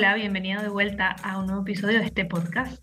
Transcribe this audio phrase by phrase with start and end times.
[0.00, 2.82] Hola, bienvenido de vuelta a un nuevo episodio de este podcast.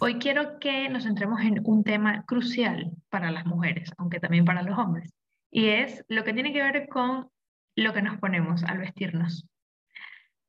[0.00, 4.64] Hoy quiero que nos centremos en un tema crucial para las mujeres, aunque también para
[4.64, 5.14] los hombres,
[5.52, 7.28] y es lo que tiene que ver con
[7.76, 9.46] lo que nos ponemos al vestirnos.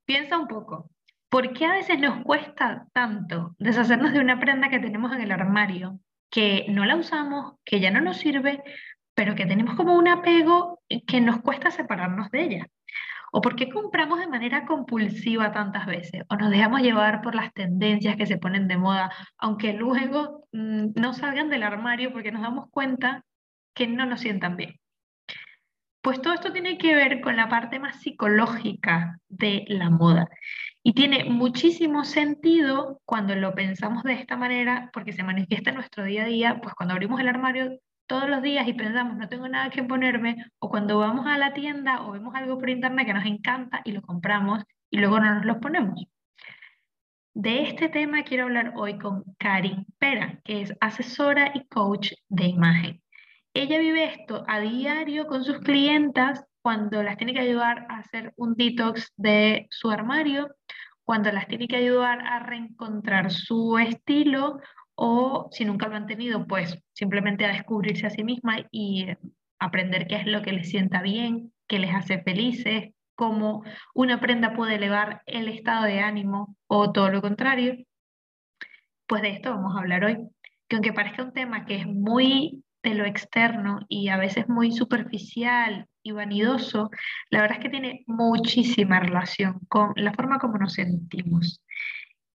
[0.06, 0.90] Piensa un poco,
[1.30, 5.32] ¿por qué a veces nos cuesta tanto deshacernos de una prenda que tenemos en el
[5.32, 6.00] armario,
[6.32, 8.64] que no la usamos, que ya no nos sirve,
[9.14, 12.68] pero que tenemos como un apego que nos cuesta separarnos de ella?
[13.32, 16.24] ¿O por qué compramos de manera compulsiva tantas veces?
[16.30, 20.94] ¿O nos dejamos llevar por las tendencias que se ponen de moda, aunque luego mm,
[20.96, 23.24] no salgan del armario porque nos damos cuenta
[23.74, 24.80] que no nos sientan bien?
[26.02, 30.30] Pues todo esto tiene que ver con la parte más psicológica de la moda.
[30.84, 36.04] Y tiene muchísimo sentido cuando lo pensamos de esta manera, porque se manifiesta en nuestro
[36.04, 39.48] día a día, pues cuando abrimos el armario todos los días y pensamos, no tengo
[39.48, 43.14] nada que ponerme, o cuando vamos a la tienda o vemos algo por internet que
[43.14, 46.06] nos encanta y lo compramos y luego no nos lo ponemos.
[47.34, 52.46] De este tema quiero hablar hoy con Karin Pera, que es asesora y coach de
[52.46, 53.02] imagen.
[53.54, 58.34] Ella vive esto a diario con sus clientas cuando las tiene que ayudar a hacer
[58.38, 60.56] un detox de su armario,
[61.04, 64.60] cuando las tiene que ayudar a reencontrar su estilo
[64.96, 69.08] o si nunca lo han tenido, pues simplemente a descubrirse a sí misma y
[69.60, 74.56] aprender qué es lo que les sienta bien, qué les hace felices, cómo una prenda
[74.56, 77.76] puede elevar el estado de ánimo o todo lo contrario.
[79.08, 80.18] Pues de esto vamos a hablar hoy,
[80.68, 84.72] que aunque parezca un tema que es muy de lo externo y a veces muy
[84.72, 86.92] superficial y vanidoso,
[87.32, 91.62] la verdad es que tiene muchísima relación con la forma como nos sentimos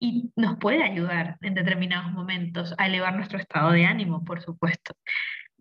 [0.01, 4.95] y nos puede ayudar en determinados momentos a elevar nuestro estado de ánimo, por supuesto.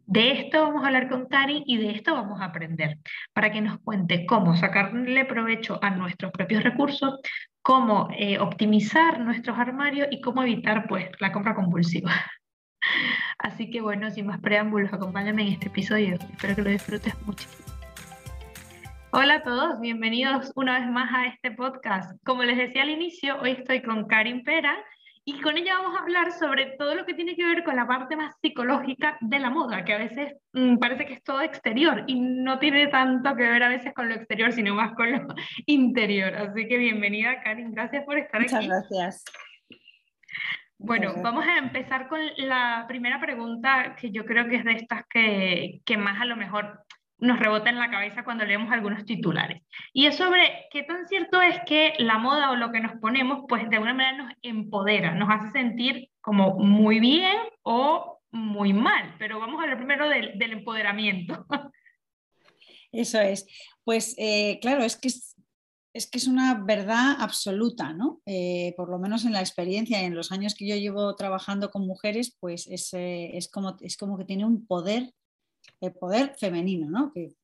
[0.08, 2.98] De esto vamos a hablar con Cari y de esto vamos a aprender
[3.34, 7.20] para que nos cuente cómo sacarle provecho a nuestros propios recursos,
[7.62, 12.12] cómo eh, optimizar nuestros armarios y cómo evitar pues, la compra compulsiva.
[13.38, 16.16] Así que bueno, sin más preámbulos, acompáñame en este episodio.
[16.16, 17.77] Espero que lo disfrutes muchísimo.
[19.20, 22.24] Hola a todos, bienvenidos una vez más a este podcast.
[22.24, 24.78] Como les decía al inicio, hoy estoy con Karin Pera
[25.26, 27.88] y con ella vamos a hablar sobre todo lo que tiene que ver con la
[27.88, 32.04] parte más psicológica de la moda, que a veces mm, parece que es todo exterior
[32.06, 35.26] y no tiene tanto que ver a veces con lo exterior, sino más con lo
[35.66, 36.36] interior.
[36.36, 38.54] Así que bienvenida, Karin, gracias por estar aquí.
[38.54, 39.24] Muchas gracias.
[40.78, 45.08] Bueno, vamos a empezar con la primera pregunta que yo creo que es de estas
[45.10, 46.86] que, que más a lo mejor
[47.20, 49.64] nos rebota en la cabeza cuando leemos algunos titulares.
[49.94, 53.46] Y es sobre qué tan cierto es que la moda o lo que nos ponemos,
[53.48, 59.16] pues de alguna manera nos empodera, nos hace sentir como muy bien o muy mal.
[59.18, 61.46] Pero vamos a hablar primero del, empoderamiento.
[62.92, 63.48] Eso es.
[63.84, 68.22] Pues eh, claro, es que es, que es una verdad absoluta, ¿no?
[68.28, 71.72] Eh, por lo menos en la experiencia y en los años que yo llevo trabajando
[71.72, 75.12] con mujeres, pues es, eh, es, como, es como que tiene un poder
[75.82, 77.12] el poder femenino, ¿no?
[77.14, 77.36] que,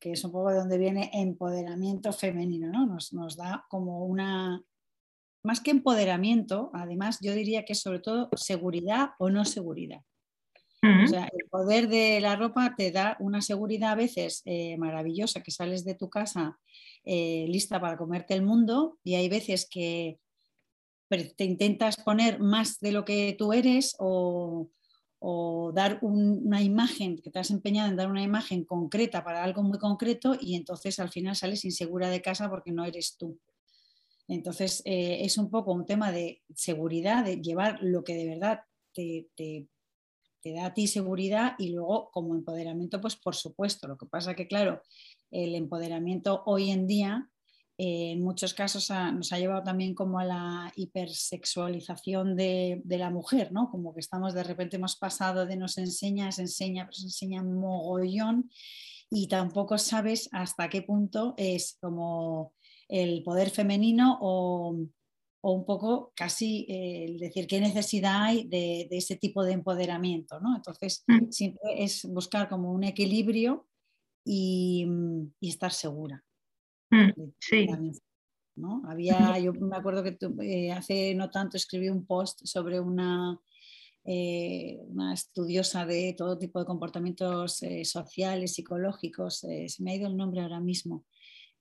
[0.00, 2.86] es un poco de donde viene empoderamiento femenino, ¿no?
[2.86, 4.60] nos, nos da como una,
[5.44, 10.02] más que empoderamiento, además yo diría que es sobre todo seguridad o no seguridad.
[10.84, 15.40] O sea, el poder de la ropa te da una seguridad a veces eh, maravillosa,
[15.40, 16.58] que sales de tu casa
[17.04, 20.18] eh, lista para comerte el mundo y hay veces que
[21.08, 24.70] te intentas poner más de lo que tú eres o,
[25.24, 29.62] o dar una imagen, que te has empeñado en dar una imagen concreta para algo
[29.62, 33.38] muy concreto y entonces al final sales insegura de casa porque no eres tú.
[34.26, 38.62] Entonces eh, es un poco un tema de seguridad, de llevar lo que de verdad
[38.92, 39.68] te, te,
[40.52, 43.86] da a ti seguridad y luego como empoderamiento, pues por supuesto.
[43.86, 44.82] Lo que pasa que claro,
[45.30, 47.30] el empoderamiento hoy en día
[47.84, 53.72] en muchos casos nos ha llevado también como a la hipersexualización de, la mujer, ¿no?
[53.72, 58.48] Como que estamos de repente hemos pasado de nos enseña, se enseña, se enseña mogollón
[59.10, 62.54] y tampoco sabes hasta qué punto es como
[62.88, 64.76] el poder femenino o,
[65.40, 70.54] un poco casi eh, el decir qué necesidad hay de, ese tipo de empoderamiento, ¿no?
[70.54, 71.30] Entonces, mm.
[71.30, 73.66] siempre es buscar como un equilibrio
[74.24, 74.86] y
[75.40, 76.24] estar segura.
[76.92, 77.66] Mm, sí.
[78.56, 78.82] ¿no?
[78.86, 83.40] Había, yo me acuerdo que eh, hace no tanto escribí un post sobre una,
[84.04, 90.06] eh, una estudiosa de todo tipo de comportamientos eh, sociales, psicológicos, se me ha ido
[90.06, 91.06] el nombre ahora mismo.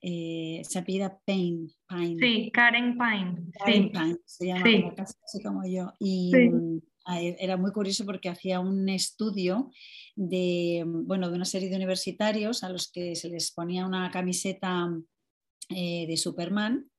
[0.02, 2.18] se apellida Payne, Pine.
[2.20, 3.52] Sí, Karen Pine.
[3.58, 5.94] Karen Pine, se llama casi como yo.
[5.98, 6.80] Y mm,
[7.40, 9.72] era muy curioso porque hacía un estudio
[10.16, 14.90] de, bueno, de una serie de universitarios a los que se les ponía una camiseta
[15.76, 16.92] eh, de Superman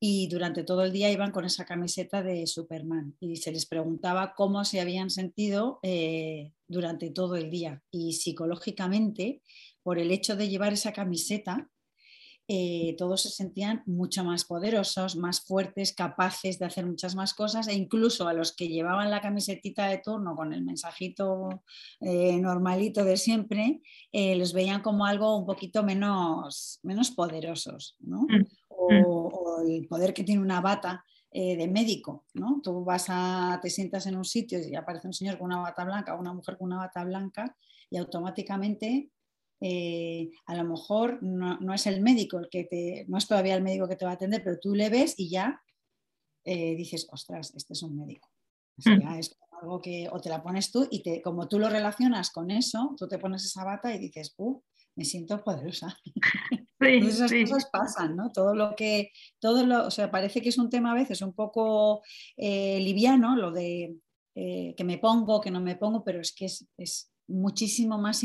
[0.00, 4.34] y durante todo el día iban con esa camiseta de Superman y se les preguntaba
[4.36, 7.82] cómo se habían sentido eh, durante todo el día.
[7.90, 9.42] Y psicológicamente
[9.82, 11.68] por el hecho de llevar esa camiseta
[12.50, 17.68] eh, todos se sentían mucho más poderosos, más fuertes, capaces de hacer muchas más cosas
[17.68, 21.62] e incluso a los que llevaban la camisetita de turno con el mensajito
[22.00, 28.22] eh, normalito de siempre, eh, los veían como algo un poquito menos, menos poderosos, ¿no?
[28.22, 29.04] Mm, o, mm.
[29.04, 32.60] o, el poder que tiene una bata de médico, ¿no?
[32.64, 35.84] Tú vas a, te sientas en un sitio y aparece un señor con una bata
[35.84, 37.54] blanca o una mujer con una bata blanca
[37.90, 39.10] y automáticamente
[39.60, 43.62] eh, a lo mejor no, es el médico el que te, no es todavía el
[43.62, 45.60] médico que te va a atender, pero tú le ves y ya
[46.44, 48.28] eh, dices, ostras, este es un médico.
[48.84, 49.18] Mm.
[49.18, 52.52] es algo que o te la pones tú y te, como tú lo relacionas con
[52.52, 54.62] eso, tú te pones esa bata y dices, uh,
[54.94, 55.96] me siento poderosa.
[56.80, 58.30] esas cosas pasan, ¿no?
[58.30, 61.32] Todo lo que, todo lo, o sea, parece que es un tema a veces un
[61.32, 62.02] poco
[62.36, 63.96] eh, liviano, lo de
[64.32, 68.22] que me pongo, que no me pongo, pero es que es, es muchísimo más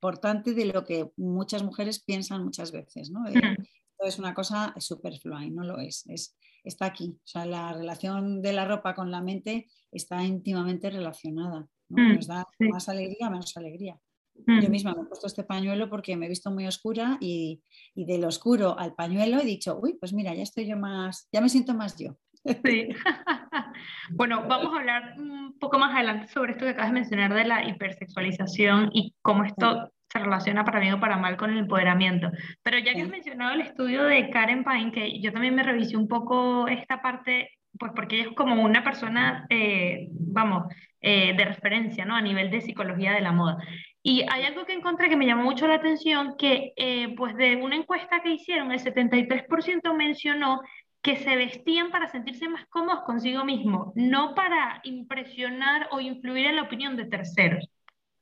[0.00, 3.10] importante de lo que muchas mujeres piensan muchas veces.
[3.10, 3.28] ¿no?
[3.28, 3.56] Eh,
[3.98, 6.06] es una cosa superflua y no lo es.
[6.08, 6.36] es.
[6.64, 7.14] Está aquí.
[7.16, 11.68] O sea, la relación de la ropa con la mente está íntimamente relacionada.
[11.90, 14.00] Mm, Nos da más alegría, menos alegría.
[14.34, 14.70] Yo mm.
[14.70, 17.62] misma me he puesto este pañuelo porque me he visto muy oscura y,
[17.94, 21.42] y del oscuro al pañuelo he dicho, uy, pues mira, ya estoy yo más, ya
[21.42, 22.16] me siento más yo.
[22.44, 22.88] Sí.
[24.10, 27.44] bueno, vamos a hablar un poco más adelante sobre esto que acabas de mencionar de
[27.44, 32.30] la hipersexualización y cómo esto se relaciona para bien o para mal con el empoderamiento.
[32.62, 35.96] Pero ya que has mencionado el estudio de Karen Pine, que yo también me revisé
[35.96, 40.64] un poco esta parte, pues porque ella es como una persona, eh, vamos,
[41.00, 42.16] eh, de referencia, ¿no?
[42.16, 43.58] A nivel de psicología de la moda.
[44.02, 47.56] Y hay algo que encontré que me llamó mucho la atención, que eh, pues de
[47.56, 50.60] una encuesta que hicieron, el 73% mencionó
[51.02, 56.56] que se vestían para sentirse más cómodos consigo mismo, no para impresionar o influir en
[56.56, 57.68] la opinión de terceros.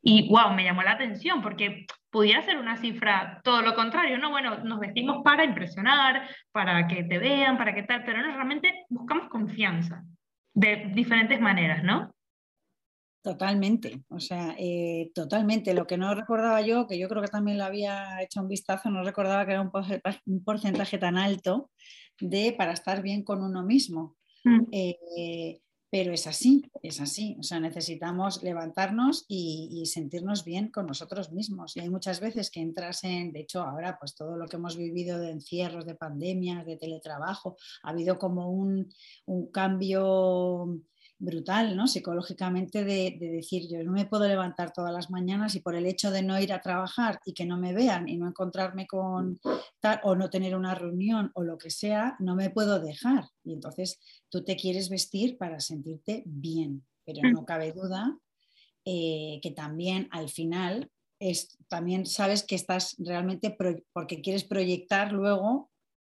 [0.00, 4.30] Y wow, me llamó la atención porque pudiera ser una cifra todo lo contrario, ¿no?
[4.30, 8.86] Bueno, nos vestimos para impresionar, para que te vean, para que tal, pero no, realmente
[8.88, 10.04] buscamos confianza
[10.54, 12.14] de diferentes maneras, ¿no?
[13.22, 15.74] Totalmente, o sea, eh, totalmente.
[15.74, 18.90] Lo que no recordaba yo, que yo creo que también lo había hecho un vistazo,
[18.90, 21.70] no recordaba que era un porcentaje tan alto
[22.20, 24.16] de para estar bien con uno mismo.
[24.44, 24.60] Mm.
[24.72, 25.60] Eh,
[25.90, 27.36] pero es así, es así.
[27.40, 31.76] O sea, necesitamos levantarnos y, sentirnos bien con nosotros mismos.
[31.76, 34.76] Y hay muchas veces que entras en, de hecho, ahora pues todo lo que hemos
[34.76, 38.92] vivido de encierros, de pandemias, de teletrabajo, ha habido como un,
[39.24, 40.78] un cambio
[41.18, 41.86] brutal, ¿no?
[41.86, 46.10] Psicológicamente de, decir, yo no me puedo levantar todas las mañanas y por el hecho
[46.10, 49.40] de no ir a trabajar y que no me vean y no encontrarme con
[49.80, 53.24] tal o no tener una reunión o lo que sea, no me puedo dejar.
[53.44, 58.16] Y entonces tú te quieres vestir para sentirte bien, pero no cabe duda
[58.90, 63.56] eh, que también al final es, también sabes que estás realmente
[63.92, 65.70] porque quieres proyectar luego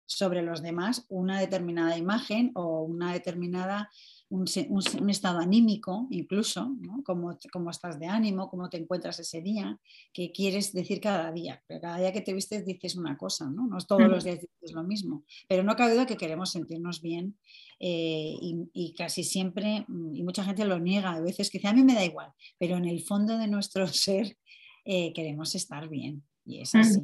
[0.07, 3.89] sobre los demás una determinada imagen o una determinada
[4.29, 7.03] un, estado anímico incluso, ¿no?
[7.03, 9.79] cómo, estás de ánimo, cómo te encuentras ese día,
[10.13, 11.61] qué quieres decir cada día.
[11.67, 14.71] Pero cada día que te vistes dices una cosa, no, no todos los días dices
[14.73, 15.23] lo mismo.
[15.47, 17.37] Pero no cabe duda que queremos sentirnos bien
[17.79, 21.83] eh, y, casi siempre, y mucha gente lo niega, a veces que dice, a mí
[21.83, 24.37] me da igual, pero en el fondo de nuestro ser
[24.85, 26.23] eh, queremos estar bien.
[26.45, 27.01] Y es así.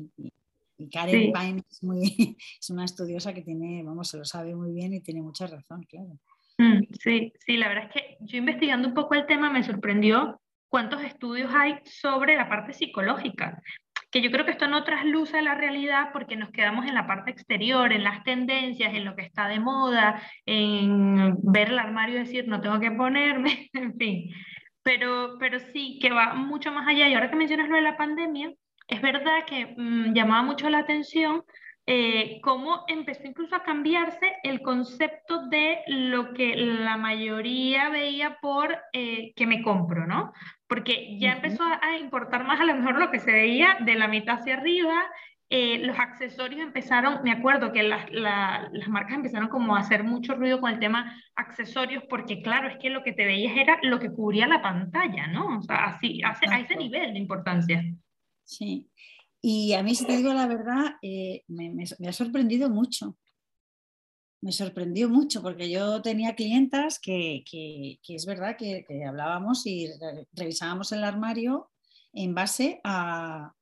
[0.78, 2.02] Y Karen Pine es, muy,
[2.60, 5.84] es una estudiosa que tiene, vamos, se lo sabe muy bien y tiene mucha razón,
[5.84, 6.20] claro.
[6.62, 10.40] Mm, sí, sí, la verdad es que yo investigando un poco el tema me sorprendió
[10.70, 13.60] cuántos estudios hay sobre la parte psicológica,
[14.12, 17.32] que yo creo que esto no trasluce la realidad porque nos quedamos en la parte
[17.32, 22.20] exterior, en las tendencias, en lo que está de moda, en ver el armario y
[22.20, 24.30] decir, no tengo que ponerme, en fin.
[24.84, 27.08] Pero, pero sí, que va mucho más allá.
[27.10, 28.54] Y ahora que mencionas lo de la pandemia,
[28.88, 31.44] es verdad que mm, llamaba mucho la atención
[31.88, 38.78] eh, cómo empezó incluso a cambiarse el concepto de lo que la mayoría veía por
[38.94, 40.32] eh, que me compro, ¿no?
[40.68, 44.08] Porque ya empezó a importar más a lo mejor lo que se veía de la
[44.08, 45.04] mitad hacia arriba,
[45.54, 50.62] eh, los accesorios empezaron, me acuerdo que las marcas empezaron como a hacer mucho ruido
[50.62, 54.14] con el tema accesorios, porque claro, es que lo que te veías era lo que
[54.14, 55.58] cubría la pantalla, ¿no?
[55.58, 57.84] O sea, así, a ese nivel de importancia.
[58.46, 58.90] Sí,
[59.42, 63.18] y a mí, si te digo la verdad, eh, me, ha sorprendido mucho.
[64.42, 67.44] Me sorprendió mucho porque yo tenía clientas que,
[68.08, 69.88] es verdad que, hablábamos y
[70.34, 71.72] revisábamos el armario
[72.14, 73.54] en base al,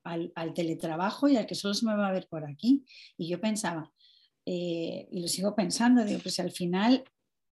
[0.54, 2.84] teletrabajo y al que solo se me va a ver por aquí.
[3.16, 3.90] Y yo pensaba,
[4.44, 7.04] eh, y lo sigo pensando, digo, pues al final,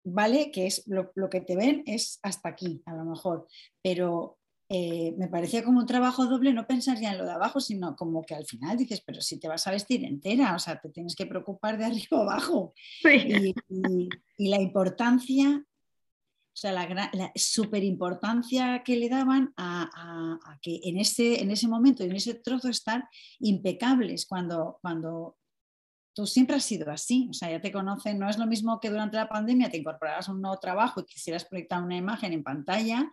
[0.03, 3.47] vale, que es lo, que te ven es hasta aquí, a lo mejor,
[3.81, 4.37] pero
[4.69, 7.95] eh, me parecía como un trabajo doble no pensar ya en lo de abajo, sino
[7.95, 10.89] como que al final dices, pero si te vas a vestir entera, o sea, te
[10.89, 12.73] tienes que preocupar de arriba abajo.
[13.03, 14.09] Y,
[14.39, 21.41] la importancia, o sea, la, la super importancia que le daban a, que en ese,
[21.41, 23.07] en ese momento, en ese trozo, estar
[23.39, 25.37] impecables cuando, cuando
[26.13, 28.89] tú siempre has sido así, o sea, ya te conocen, no es lo mismo que
[28.89, 32.43] durante la pandemia te incorporaras a un nuevo trabajo y quisieras proyectar una imagen en
[32.43, 33.09] pantalla,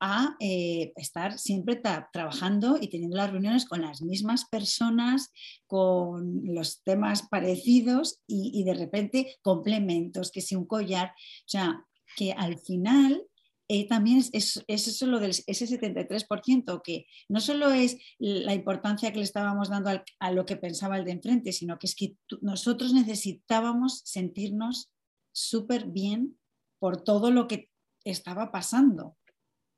[0.00, 1.80] a eh, estar siempre
[2.12, 5.30] trabajando y teniendo las reuniones con las mismas personas,
[5.66, 11.84] con los temas parecidos y, de repente complementos, que si un collar, o sea,
[12.16, 13.22] que al final
[13.68, 19.18] eh, también es, eso lo del ese 73%, que no solo es la importancia que
[19.18, 22.94] le estábamos dando a lo que pensaba el de enfrente, sino que es que nosotros
[22.94, 24.90] necesitábamos sentirnos
[25.32, 26.38] súper bien
[26.80, 27.70] por todo lo que
[28.04, 29.16] estaba pasando.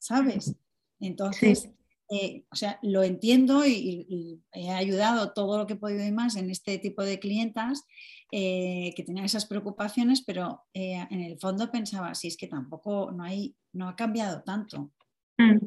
[0.02, 0.56] ¿Sabes?
[0.98, 1.70] Entonces,
[2.10, 6.36] eh, o sea, lo entiendo y, he ayudado todo lo que he podido y más
[6.36, 7.84] en este tipo de clientas
[8.32, 13.12] eh, que tenían esas preocupaciones, pero eh, en el fondo pensaba, si es que tampoco
[13.12, 14.90] no, hay, no ha cambiado tanto.
[15.38, 15.58] Mm,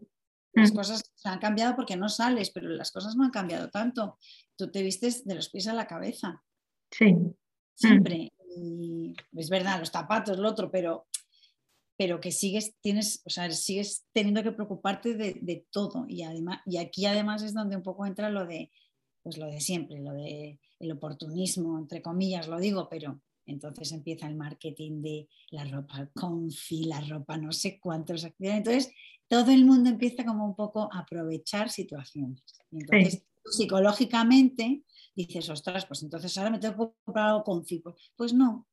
[0.54, 0.76] las mm.
[0.76, 4.18] cosas se han cambiado porque no sales, pero las cosas no han cambiado tanto.
[4.58, 6.44] Tú te vistes de los pies a la cabeza.
[6.92, 7.16] Sí.
[7.74, 8.34] Siempre.
[8.58, 11.08] Y es verdad, los zapatos, lo otro, pero
[11.98, 16.06] pero que sigues, tienes, o sea, sigues teniendo que preocuparte de, todo.
[16.08, 18.72] Y, además, y aquí además es donde un poco entra lo de,
[19.24, 24.28] pues lo de siempre, lo de el oportunismo, entre comillas lo digo, pero entonces empieza
[24.28, 28.28] el marketing de la ropa confi, la ropa no sé cuántos.
[28.40, 28.92] Entonces
[29.28, 32.44] todo el mundo empieza como un poco a aprovechar situaciones.
[32.72, 34.84] entonces psicológicamente
[35.16, 37.84] dices, ostras, pues entonces ahora me tengo que comprar algo confi.
[38.16, 38.68] Pues no,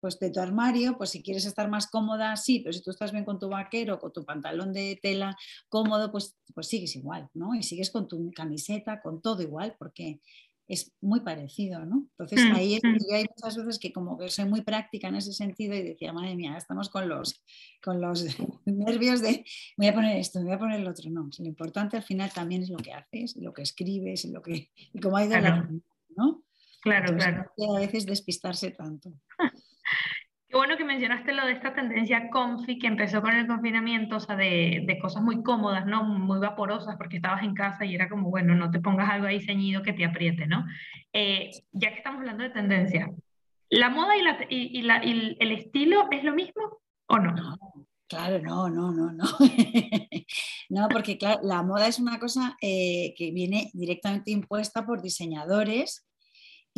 [0.00, 3.12] pues de tu armario, pues si quieres estar más cómoda, sí, pero si tú estás
[3.12, 5.36] bien con tu vaquero, con tu pantalón de tela
[5.68, 7.54] cómodo, pues, pues sigues igual, ¿no?
[7.54, 10.20] Y sigues con tu camiseta, con todo igual, porque
[10.68, 12.08] es muy parecido, ¿no?
[12.10, 13.14] Entonces mm, ahí mm.
[13.14, 16.34] hay muchas veces que como que soy muy práctica en ese sentido y decía, madre
[16.34, 17.44] mía, estamos con los,
[17.82, 18.24] con los
[18.66, 19.44] nervios de
[19.76, 21.08] voy a poner esto, voy a poner el otro.
[21.10, 24.70] No, lo importante al final también es lo que haces, lo que escribes, lo que,
[24.92, 25.68] y cómo ha ido la
[26.16, 26.42] ¿no?
[26.82, 27.50] Claro, claro.
[27.76, 29.12] A veces despistarse tanto.
[30.56, 34.36] Bueno que mencionaste lo de esta tendencia comfy que empezó con el confinamiento, o sea,
[34.36, 36.02] de, de, cosas muy cómodas, ¿no?
[36.02, 39.38] Muy vaporosas, porque estabas en casa y era como, bueno, no te pongas algo ahí
[39.38, 40.64] ceñido que te apriete, ¿no?
[41.12, 43.10] Eh, ya que estamos hablando de tendencia,
[43.68, 47.32] ¿la moda y, la, y, la, y, el estilo es lo mismo o no?
[47.34, 47.58] no
[48.08, 49.24] claro, no, no, no, no.
[50.70, 56.05] no, porque claro, la moda es una cosa eh, que viene directamente impuesta por diseñadores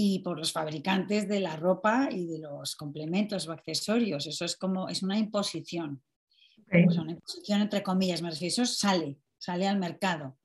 [0.01, 4.29] y por los fabricantes de la ropa y de los complementos o accesorios.
[4.29, 6.05] Eso es como, es una imposición.
[6.71, 10.39] una imposición entre comillas, me refiero, eso sale, sale al mercado.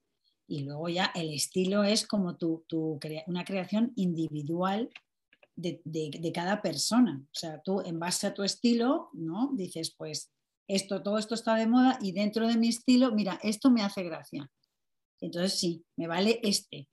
[0.48, 4.90] Y luego ya el estilo es como tu, tu una creación individual
[5.56, 7.22] de, de, cada persona.
[7.24, 9.52] O sea, tú en base a tu estilo, ¿no?
[9.54, 10.32] Dices, pues
[10.68, 14.02] esto, todo esto está de moda y dentro de mi estilo, mira, esto me hace
[14.02, 14.50] gracia.
[15.22, 16.90] Entonces sí, me vale este.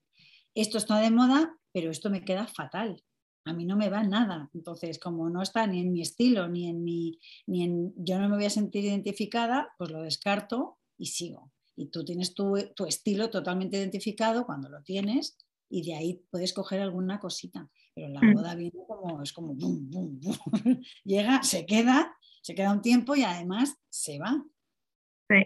[0.55, 3.03] Esto está de moda, pero esto me queda fatal.
[3.45, 4.51] A mí no me va nada.
[4.55, 8.29] Entonces, como no está ni en mi estilo, ni en mi, ni en, yo no
[8.29, 11.51] me voy a sentir identificada, pues lo descarto y sigo.
[11.77, 15.39] Y tú tienes tu, estilo totalmente identificado cuando lo tienes
[15.71, 17.71] y de ahí puedes coger alguna cosita.
[17.95, 18.33] Pero la mm.
[18.33, 19.57] moda viene como, es como,
[21.05, 24.45] llega, se queda, se queda un tiempo y además se va.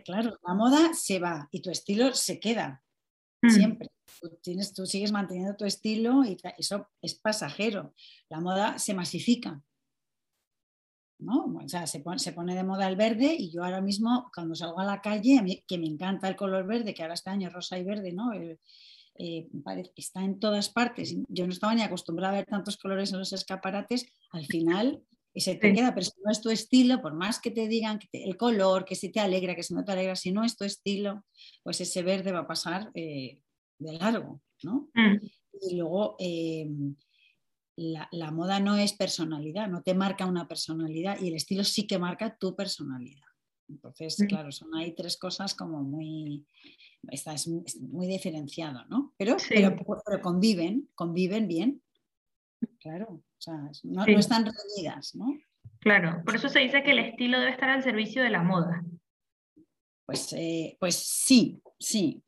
[0.05, 2.83] Claro, la moda se va y tu estilo se queda
[3.43, 3.51] mm.
[3.51, 3.94] siempre.
[4.21, 7.95] Tú, tienes, tú sigues manteniendo tu estilo y eso es pasajero.
[8.29, 9.63] La moda se masifica.
[11.19, 11.45] ¿no?
[11.63, 14.85] O sea, se pone, de moda el verde y yo ahora mismo cuando salgo a
[14.85, 18.13] la calle, que me encanta el color verde, que ahora este año rosa y verde,
[18.13, 18.33] ¿no?
[18.33, 19.49] Eh,
[19.97, 21.17] está en todas partes.
[21.29, 24.07] Yo no estaba ni acostumbrada a ver tantos colores en los escaparates.
[24.33, 25.03] Al final
[25.35, 28.09] se te queda, pero si no es tu estilo, por más que te digan que
[28.25, 30.65] el color, que si te alegra, que si no te alegra, si no es tu
[30.65, 31.25] estilo,
[31.63, 33.41] pues ese verde va a pasar eh,
[33.79, 34.89] de largo, ¿no?
[34.95, 35.17] Mm.
[35.63, 36.69] Y luego eh,
[37.77, 41.99] la, moda no es personalidad, no te marca una personalidad y el estilo sí que
[41.99, 43.23] marca tu personalidad.
[43.69, 44.27] Entonces, mm.
[44.27, 46.47] claro, son ahí tres cosas como muy,
[47.11, 49.15] está, es, muy diferenciado, ¿no?
[49.17, 51.83] Pero, pero, conviven, conviven bien,
[52.79, 55.35] claro, o sea, no, no están reñidas, ¿no?
[55.81, 58.85] Claro, por eso se dice que el estilo debe estar al servicio de la moda.
[60.07, 62.24] Pues, eh, pues sí, sí,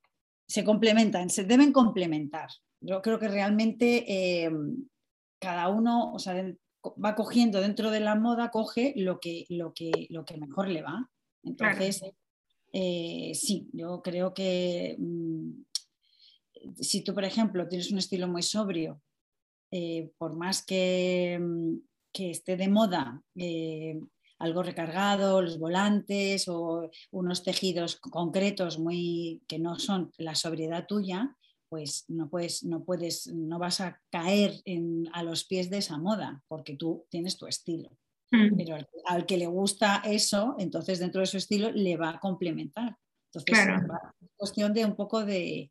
[0.49, 2.49] se complementan, se deben complementar.
[2.81, 4.51] Yo creo que realmente eh,
[5.39, 6.55] cada uno, o sea,
[7.05, 10.83] va cogiendo dentro de la moda, coge lo que, lo que, lo que mejor le
[10.83, 11.11] va.
[11.43, 12.03] Entonces,
[12.73, 15.51] eh, sí, yo creo que mm,
[16.77, 19.01] si tú, por ejemplo, tienes un estilo muy sobrio,
[19.71, 21.77] eh, por más que, mm,
[22.13, 24.01] que, esté de moda, eh,
[24.39, 31.37] algo recargado, los volantes o unos tejidos concretos muy que no son la sobriedad tuya,
[31.69, 34.63] pues no puedes, no puedes, no vas a caer
[35.13, 37.91] a los pies de esa moda, porque tú tienes tu estilo.
[38.31, 38.57] Mm.
[38.57, 38.77] Pero
[39.07, 42.97] al, que le gusta eso, entonces dentro de su estilo le va a complementar.
[43.33, 43.69] Entonces
[44.21, 45.71] es cuestión de un poco de,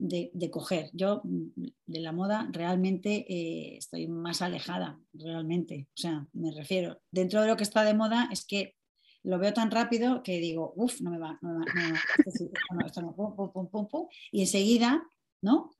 [0.00, 0.90] de, coger.
[0.92, 5.88] Yo mm, de la moda realmente eh, estoy más alejada, realmente.
[5.90, 8.74] O sea, me refiero, dentro de lo que está de moda es que
[9.22, 11.66] lo veo tan rápido que digo, uff, no me va, no me va,
[14.32, 15.02] y enseguida,
[15.42, 15.70] ¿no?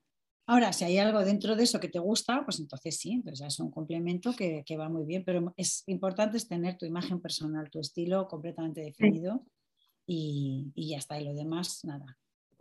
[0.46, 3.60] Ahora, si hay algo dentro de eso que te gusta, pues entonces sí, entonces es
[3.60, 7.80] un complemento que, va muy bien, pero es importante es tener tu imagen personal, tu
[7.80, 9.46] estilo completamente definido
[10.06, 12.18] y, ya está, y lo demás, nada.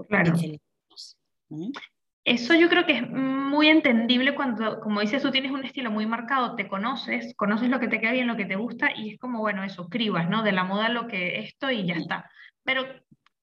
[0.07, 0.33] Claro.
[2.25, 6.06] Eso yo creo que es muy entendible cuando, como dices, tú tienes un estilo muy
[6.06, 9.20] marcado, te conoces, conoces lo que te queda bien, lo que te gusta, y es
[9.20, 10.44] como, bueno, eso, cribas, ¿no?
[10.44, 12.29] De la moda lo que esto y ya está.
[12.63, 12.86] Pero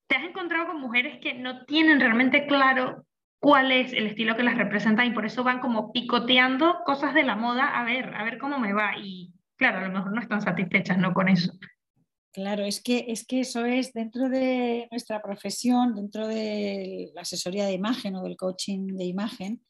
[0.07, 3.05] te has encontrado con mujeres que no tienen realmente claro
[3.41, 7.25] cuál es el estilo que las representa y por eso van como picoteando cosas de
[7.25, 8.97] la moda a ver, a ver cómo me va.
[8.99, 11.13] Y claro, a lo mejor no están satisfechas, ¿no?
[11.13, 11.53] Con eso.
[12.37, 17.65] Claro, es que, es que eso es dentro de nuestra profesión, dentro de la asesoría
[17.65, 19.65] de imagen o del coaching de imagen,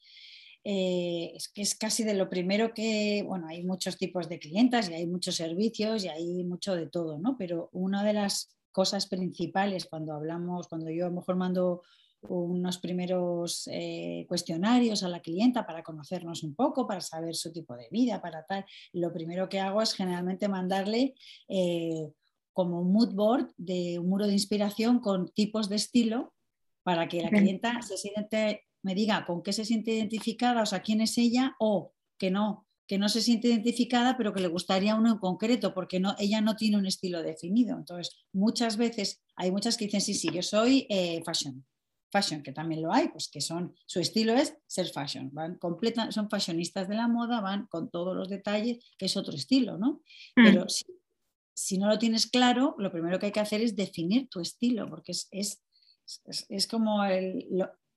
[0.65, 4.89] eh, es que es casi de lo primero que, bueno, hay muchos tipos de clientas
[4.89, 7.37] y hay muchos servicios y hay mucho de todo, ¿no?
[7.37, 11.83] Pero una de las cosas principales cuando hablamos, cuando yo a lo mejor mando
[12.23, 17.77] unos primeros eh, cuestionarios a la clienta para conocernos un poco, para saber su tipo
[17.77, 21.15] de vida, para tal, lo primero que hago es generalmente mandarle...
[21.47, 22.11] Eh,
[22.57, 26.33] como un mood board de un muro de inspiración con tipos de estilo
[26.81, 30.81] para que la clienta se siente, me diga con qué se siente identificada, o sea,
[30.81, 34.95] quién es ella o que no, que no se siente identificada, pero que le gustaría
[34.95, 37.77] uno en concreto, porque no, ella no tiene un estilo definido.
[37.77, 41.63] Entonces, muchas veces hay muchas que dicen, sí, sí, yo soy eh, fashion,
[42.11, 46.11] fashion, que también lo hay, pues que son, su estilo es ser fashion, van completa,
[46.11, 50.01] son fashionistas de la moda, van con todos los detalles, que es otro estilo, ¿no?
[50.35, 50.43] Mm.
[50.43, 50.96] Pero sí,
[51.57, 54.87] si no lo tienes claro, lo primero que hay que hacer es definir tu estilo,
[54.87, 57.01] porque es, es, como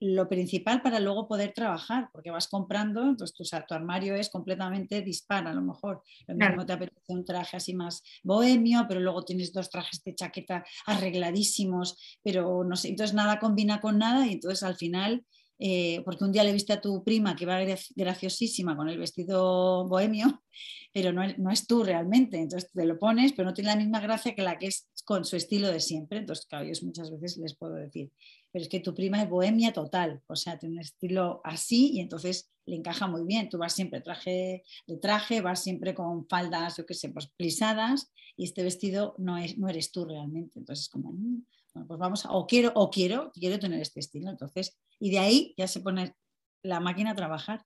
[0.00, 5.02] lo, principal para luego poder trabajar, porque vas comprando, entonces tu, tu armario es completamente
[5.02, 6.02] dispar, a lo mejor.
[6.26, 10.14] Lo mismo te apetece un traje así más bohemio, pero luego tienes dos trajes de
[10.14, 15.26] chaqueta arregladísimos, pero no sé, entonces nada combina con nada y entonces al final
[15.62, 17.60] eh, porque un día le viste a tu prima que va
[17.94, 20.42] graciosísima con el vestido bohemio,
[20.94, 24.00] pero no, no, es tú realmente, entonces te lo pones, pero no tiene la misma
[24.00, 27.36] gracia que la que es con su estilo de siempre, entonces claro, yo muchas veces
[27.36, 28.10] les puedo decir,
[28.50, 32.00] pero es que tu prima es bohemia total, o sea, tiene un estilo así y
[32.00, 36.78] entonces le encaja muy bien, tú vas siempre traje de traje, vas siempre con faldas,
[36.78, 40.88] yo qué sé, pues plisadas y este vestido no, es, no eres tú realmente, entonces
[40.88, 41.12] como...
[41.12, 44.30] Mm, bueno, pues vamos a, o quiero, o quiero, quiero tener este estilo.
[44.30, 46.14] Entonces, y de ahí ya se pone
[46.62, 47.64] la máquina a trabajar.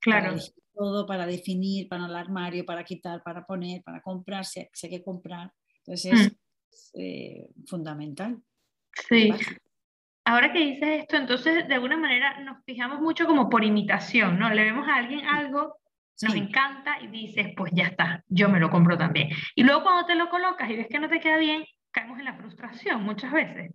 [0.00, 0.32] Claro.
[0.32, 0.42] Para
[0.74, 5.02] todo, para definir, para el armario, para quitar, para poner, para comprar, si hay, que
[5.02, 5.52] comprar.
[5.78, 7.00] Entonces es mm.
[7.00, 8.42] eh, fundamental.
[9.08, 9.32] Sí.
[10.24, 14.48] Ahora que dices esto, entonces de alguna manera nos fijamos mucho como por imitación, ¿no?
[14.48, 15.76] Le vemos a alguien algo,
[16.22, 19.28] nos encanta y dices, pues ya está, yo me lo compro también.
[19.54, 22.24] Y luego cuando te lo colocas y ves que no te queda bien, caemos en
[22.26, 23.72] la frustración muchas veces.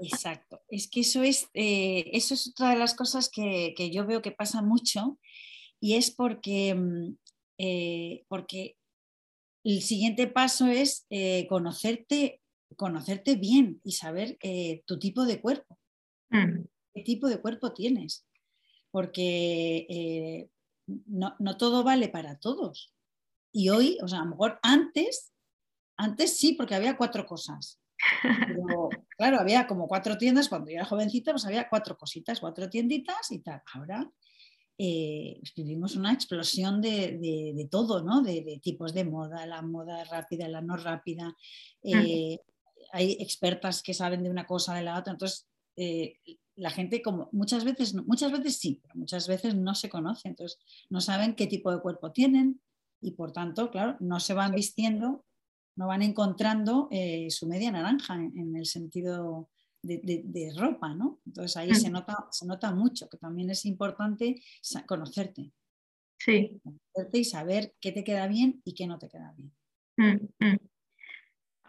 [0.00, 4.20] Exacto, es que eso es, eh, eso es otra de las cosas que, yo veo
[4.20, 5.18] que pasa mucho
[5.80, 7.16] y es porque, mm,
[7.58, 8.76] eh, porque
[9.64, 12.40] el siguiente paso es eh, conocerte,
[12.76, 14.38] conocerte bien y saber
[14.86, 15.78] tu tipo de cuerpo,
[16.30, 16.62] mm.
[16.94, 18.26] qué tipo de cuerpo tienes,
[18.90, 20.48] porque
[21.06, 22.92] no, no todo vale para todos.
[23.52, 25.31] Y hoy, o sea, a lo mejor antes
[26.02, 27.80] antes sí, porque había cuatro cosas.
[28.22, 32.68] Pero, claro, había como cuatro tiendas, cuando yo era jovencita, pues había cuatro cositas, cuatro
[32.68, 33.62] tienditas y tal.
[33.74, 34.10] Ahora
[34.78, 38.22] eh, vivimos una explosión de, todo, ¿no?
[38.22, 41.34] De, tipos de moda, la moda rápida, la no rápida.
[41.82, 42.38] Eh,
[42.92, 45.12] hay expertas que saben de una cosa, de la otra.
[45.12, 46.14] Entonces, eh,
[46.56, 50.28] la gente como muchas veces, muchas veces sí, pero muchas veces no se conoce.
[50.28, 50.58] Entonces,
[50.90, 52.60] no saben qué tipo de cuerpo tienen
[53.00, 55.24] y por tanto, claro, no se van vistiendo
[55.76, 59.50] no van encontrando eh, su media naranja en, el sentido
[59.82, 61.20] de, ropa, ¿no?
[61.26, 61.92] Entonces ahí se, mm.
[61.92, 64.40] nota, se nota mucho, que también es importante
[64.86, 65.52] conocerte.
[66.18, 66.60] Sí.
[67.12, 69.52] Y saber qué te queda bien y qué no te queda bien.
[69.96, 70.58] Mm, mm.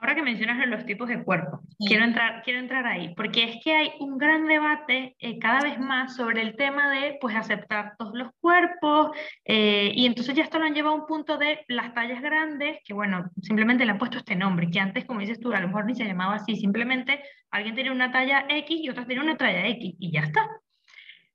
[0.04, 3.74] Ahora que mencionas los tipos de cuerpo, quiero, entrar, quiero entrar ahí, porque es que
[3.74, 8.12] hay un gran debate eh, cada vez más sobre el tema de pues, aceptar todos
[8.14, 9.12] los cuerpos,
[9.46, 12.80] eh, y entonces ya esto lo han llevado a un punto de las tallas grandes,
[12.84, 15.68] que bueno, simplemente le han puesto este nombre, que antes, como dices tú, a lo
[15.68, 19.38] mejor ni se llamaba así, simplemente alguien tenía una talla X y otras tenía una
[19.38, 20.46] talla X, y ya está.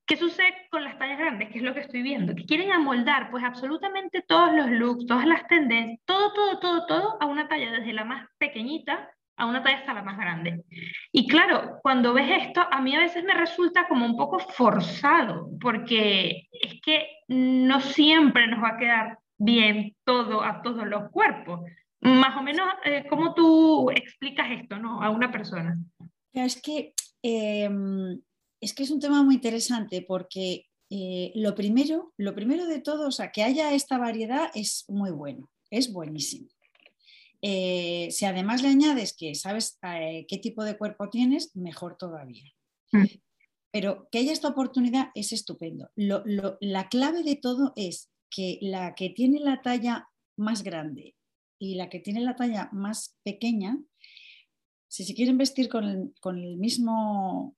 [0.08, 1.50] ¿Qué sucede con las tallas grandes?
[1.50, 2.34] Que es lo que estoy viendo.
[2.34, 7.18] Que quieren amoldar pues absolutamente todos los looks, todas las tendencias, todo, todo, todo, todo
[7.20, 10.64] a una talla desde la más pequeñita a una talla hasta la más grande.
[11.12, 15.50] Y claro, cuando ves esto, a mí a veces me resulta como un poco forzado,
[15.60, 21.60] porque es que no siempre nos va a quedar bien todo a todos los cuerpos.
[22.00, 25.02] Más o menos, eh, ¿cómo tú explicas esto ¿no?
[25.02, 25.76] a una persona?
[26.32, 28.18] Es que em,
[28.60, 33.08] es que es un tema muy interesante porque eh, lo, primero, lo primero de todo,
[33.08, 36.48] o sea, que haya esta variedad es muy bueno, es buenísimo.
[37.40, 42.52] Eh, si además le añades que sabes eh, qué tipo de cuerpo tienes, mejor todavía.
[42.92, 43.04] Mm.
[43.70, 45.90] Pero que haya esta oportunidad es estupendo.
[45.94, 51.14] la clave de todo es que la que tiene la talla más grande
[51.58, 53.78] y la que tiene la talla más pequeña,
[54.88, 57.57] si se quieren vestir con el mismo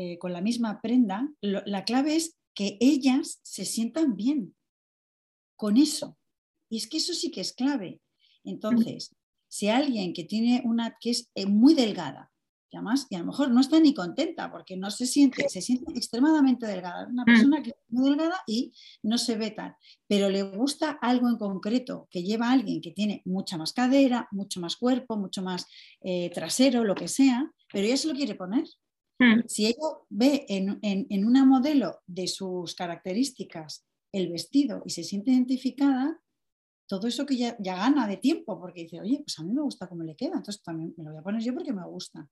[0.00, 4.54] eh, con la misma prenda, la clave es que ellas se sientan bien
[5.56, 6.16] con eso.
[6.70, 8.00] Y es que eso sí que es clave.
[8.44, 9.16] Entonces,
[9.48, 12.30] si alguien que tiene una que es eh, muy delgada,
[12.70, 15.62] y además, y a lo mejor no está ni contenta porque no se siente, se
[15.62, 17.08] siente extremadamente delgada.
[17.08, 17.26] Una mm.
[17.26, 19.74] persona que es muy delgada y no se ve tan,
[20.06, 24.28] pero le gusta algo en concreto que lleva a alguien que tiene mucha más cadera,
[24.30, 25.66] mucho más cuerpo, mucho más
[26.02, 28.64] eh, trasero, lo que sea, pero ella se lo quiere poner.
[29.18, 29.40] Hmm.
[29.46, 29.76] Si ella
[30.08, 36.20] ve en, una modelo de sus características el vestido y se siente identificada,
[36.86, 39.88] todo eso que ya, gana de tiempo, porque dice, oye, pues a mí me gusta
[39.88, 42.28] cómo le queda, entonces también me lo voy a poner yo porque me gusta.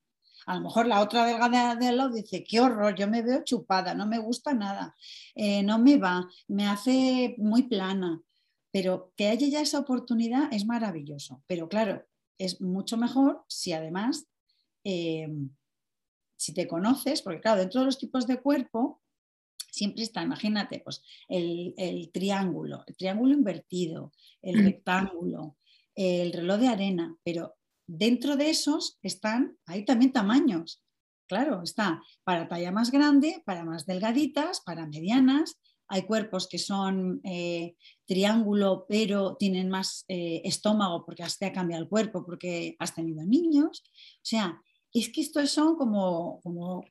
[0.47, 3.43] A lo mejor la otra delgada de al lado dice, qué horror, yo me veo
[3.43, 4.95] chupada, no me gusta nada,
[5.35, 8.23] eh, no me va, me hace muy plana.
[8.71, 11.43] Pero que haya ya esa oportunidad es maravilloso.
[11.47, 12.05] Pero claro,
[12.39, 14.27] es mucho mejor si además
[14.85, 15.29] eh,
[16.37, 19.03] si te conoces, porque claro, dentro de los tipos de cuerpo
[19.77, 24.65] siempre está, imagínate, pues el, triángulo, el triángulo invertido, el mm.
[24.65, 25.59] rectángulo,
[25.95, 30.83] el reloj de arena, pero dentro de esos están, hay también tamaños.
[31.29, 35.59] Claro, está para talla más grande, para más delgaditas, para medianas.
[35.89, 37.75] Hay cuerpos que son eh,
[38.07, 43.25] triángulo, pero tienen más eh, estómago porque hasta ha cambiado el cuerpo, porque has tenido
[43.25, 43.83] niños.
[43.87, 44.63] O sea,
[45.01, 46.85] es que estos son como, como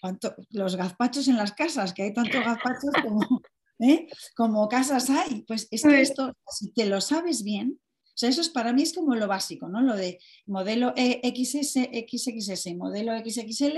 [0.51, 3.41] los gazpachos en las casas, que hay tantos gazpachos como,
[3.79, 4.07] ¿eh?
[4.35, 5.43] como casas hay.
[5.43, 7.79] Pues es que esto, si te lo sabes bien,
[8.15, 9.81] o sea, eso es, para mí es como lo básico, ¿no?
[9.81, 13.77] Lo de modelo XS, XXS, modelo XXL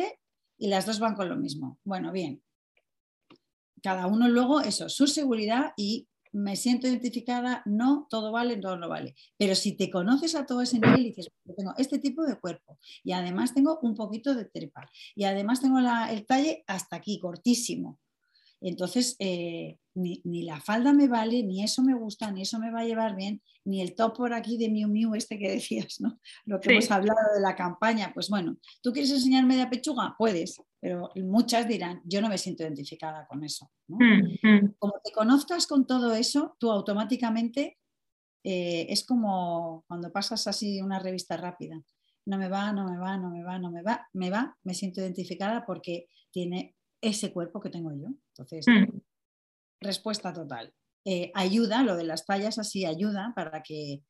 [0.59, 1.79] y las dos van con lo mismo.
[1.83, 2.43] Bueno, bien.
[3.81, 8.89] Cada uno luego, eso, su seguridad y me siento identificada, no, todo vale, todo no
[8.89, 9.15] vale.
[9.37, 12.77] Pero si te conoces a todo ese nivel y dices, tengo este tipo de cuerpo
[13.03, 17.99] y además tengo un poquito de trepa y además tengo el talle hasta aquí, cortísimo.
[18.61, 22.81] Entonces, eh, ni, la falda me vale, ni eso me gusta, ni eso me va
[22.81, 26.19] a llevar bien, ni el top por aquí de Miu Miu este que decías, ¿no?
[26.45, 28.11] Lo que hemos hablado de la campaña.
[28.13, 30.15] Pues bueno, ¿tú quieres enseñar media pechuga?
[30.17, 33.69] Puedes, pero muchas dirán, yo no me siento identificada con eso.
[33.87, 34.75] Mm, mm.
[34.77, 37.77] Como te conozcas con todo eso, tú automáticamente
[38.43, 41.81] eh, es como cuando pasas así una revista rápida.
[42.25, 44.73] No me va, no me va, no me va, no me va, me va, me
[44.73, 48.09] siento identificada porque tiene ese cuerpo que tengo yo.
[48.33, 48.99] Entonces, mm.
[49.81, 50.73] Respuesta total.
[51.05, 54.03] Eh, ayuda, lo de las tallas así ayuda para que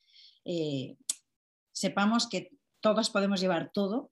[0.46, 0.96] eh,
[1.72, 2.50] sepamos que
[2.80, 4.12] todos podemos llevar todo,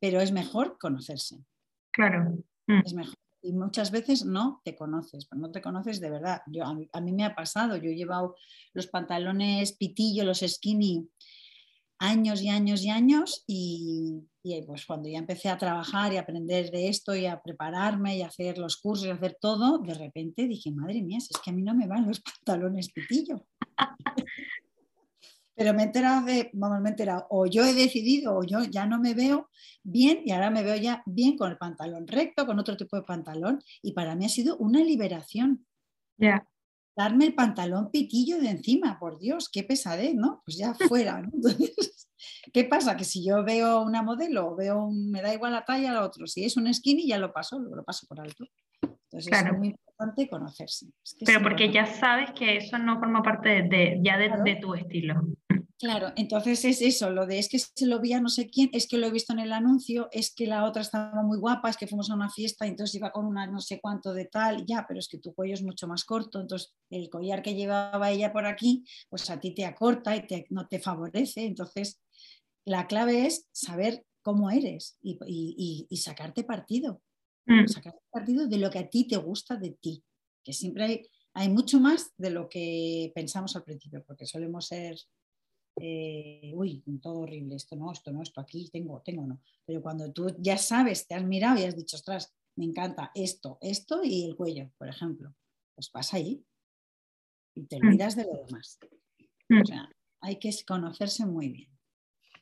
[0.00, 1.44] pero es mejor conocerse.
[1.92, 2.38] Claro.
[2.66, 2.82] Mm.
[2.84, 3.14] Es mejor.
[3.42, 6.42] Y muchas veces no te conoces, no te conoces de verdad.
[6.46, 8.36] Yo, a, mí, me ha pasado, yo he llevado
[8.74, 11.08] los pantalones pitillo, los skinny,
[12.00, 14.26] años y años y años y,
[14.66, 18.22] pues cuando ya empecé a trabajar y a aprender de esto y a prepararme y
[18.22, 21.40] a hacer los cursos y a hacer todo, de repente dije, madre mía, si es
[21.40, 23.46] que a mí no me van los pantalones pitillo.
[25.54, 28.64] Pero me he enterado de, vamos, me he enterado, o yo he decidido o yo
[28.64, 29.50] ya no me veo
[29.82, 33.02] bien y ahora me veo ya bien con el pantalón recto, con otro tipo de
[33.02, 35.66] pantalón y para mí ha sido una liberación.
[36.16, 36.46] Ya
[36.96, 40.42] darme el pantalón pitillo de encima, por Dios, qué pesadez, ¿no?
[40.44, 41.30] Pues ya fuera, ¿no?
[42.52, 42.96] ¿qué pasa?
[42.96, 46.44] Que si yo veo una modelo, veo me da igual la talla al otro, si
[46.44, 48.44] es un skinny ya lo paso, lo paso por alto.
[48.82, 50.86] Entonces es muy importante conocerse.
[51.24, 55.20] Pero porque ya sabes que eso no forma parte de, ya de, tu estilo.
[55.80, 58.68] Claro, entonces es eso, lo de es que se lo vi a no sé quién,
[58.74, 61.70] es que lo he visto en el anuncio, es que la otra estaba muy guapa,
[61.70, 64.26] es que fuimos a una fiesta y entonces iba con una no sé cuánto de
[64.26, 67.54] tal, ya, pero es que tu cuello es mucho más corto, entonces el collar que
[67.54, 71.98] llevaba ella por aquí, pues a ti te acorta y no te favorece, entonces
[72.66, 77.00] la clave es saber cómo eres y, sacarte partido,
[77.46, 77.68] mm.
[77.68, 80.04] sacarte partido de lo que a ti te gusta de ti,
[80.44, 84.98] que siempre hay, hay mucho más de lo que pensamos al principio, porque solemos ser
[85.76, 89.40] eh, uy, todo horrible, esto no, esto no, esto aquí, tengo, tengo, no.
[89.64, 93.58] Pero cuando tú ya sabes, te has mirado y has dicho, ostras, me encanta esto,
[93.60, 95.34] esto y el cuello, por ejemplo,
[95.74, 96.44] pues vas ahí
[97.54, 97.86] y te mm.
[97.86, 98.78] olvidas de lo demás.
[99.48, 99.60] Mm.
[99.60, 99.88] O sea,
[100.20, 101.70] hay que conocerse muy bien.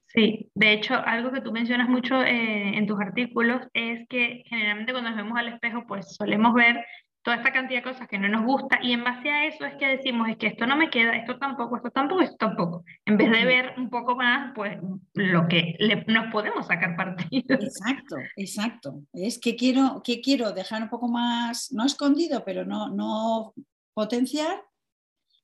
[0.09, 4.93] Sí, de hecho, algo que tú mencionas mucho eh, en tus artículos es que generalmente
[4.93, 6.83] cuando nos vemos al espejo, pues solemos ver
[7.23, 9.75] toda esta cantidad de cosas que no nos gusta y en base a eso es
[9.77, 13.17] que decimos, es que esto no me queda, esto tampoco, esto tampoco, esto tampoco, en
[13.17, 14.79] vez de ver un poco más, pues
[15.15, 15.77] lo que
[16.07, 17.55] nos podemos sacar partido.
[17.55, 19.03] Exacto, exacto.
[19.13, 23.53] Es que quiero, que quiero dejar un poco más, no escondido, pero no, no
[23.95, 24.63] potenciar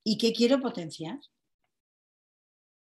[0.04, 1.18] y que quiero potenciar.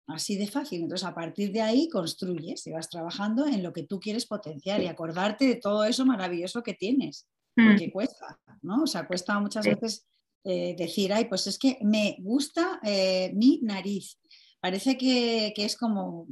[0.07, 0.83] Así de fácil.
[0.83, 4.81] Entonces, a partir de ahí construyes y vas trabajando en lo que tú quieres potenciar
[4.81, 7.29] y acordarte de todo eso maravilloso que tienes
[7.67, 7.91] porque mm.
[7.91, 8.83] cuesta, ¿no?
[8.83, 10.07] O sea, cuesta muchas veces
[10.45, 14.19] eh, decir, ay, pues es que me gusta eh, mi nariz.
[14.61, 16.27] Parece que, es como,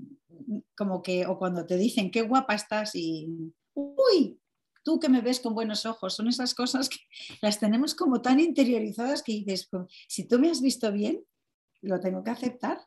[0.77, 4.41] como que, o cuando te dicen, qué guapa estás y, uy,
[4.83, 6.99] tú que me ves con buenos ojos, son esas cosas que
[7.43, 11.25] las tenemos como tan interiorizadas que dices, pues, si tú me has visto bien,
[11.83, 12.79] lo tengo que aceptar.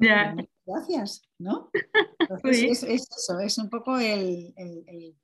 [0.00, 0.36] Ya.
[0.64, 1.70] Gracias, ¿no?
[2.44, 5.16] es, eso, es un poco el, el,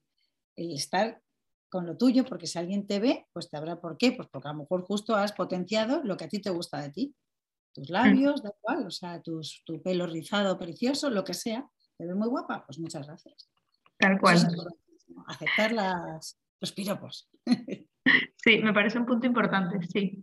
[0.56, 1.22] el estar
[1.74, 4.46] con lo tuyo, porque si alguien te ve, pues te habrá por qué, pues porque
[4.46, 7.16] a lo mejor justo has potenciado lo que a ti te gusta de ti.
[7.74, 9.42] Tus labios, da igual, o sea, tu
[9.82, 13.50] pelo rizado, precioso, lo que sea, te ve muy guapa, pues muchas gracias.
[13.98, 14.36] Tal cual.
[15.26, 17.28] aceptar las, los piropos.
[18.36, 20.22] Sí, me parece un punto importante, sí.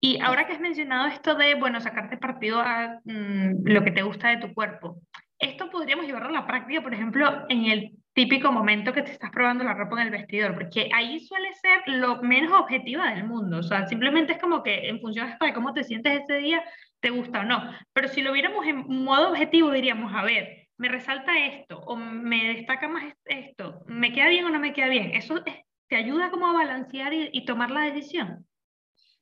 [0.00, 4.02] Y ahora que has mencionado esto de, bueno, sacarte partido a mm, lo que te
[4.02, 5.00] gusta de tu cuerpo,
[5.38, 9.30] esto podríamos llevarlo a la práctica, por ejemplo, en el típico momento que te estás
[9.30, 13.58] probando la ropa en el vestidor, porque ahí suele ser lo menos objetiva del mundo,
[13.58, 16.64] o sea, simplemente es como que en función de cómo te sientes ese día,
[17.00, 20.88] te gusta o no, pero si lo viéramos en modo objetivo diríamos, a ver, me
[20.88, 25.10] resalta esto, o me destaca más esto, me queda bien o no me queda bien,
[25.14, 28.45] eso te ayuda como a balancear y tomar la decisión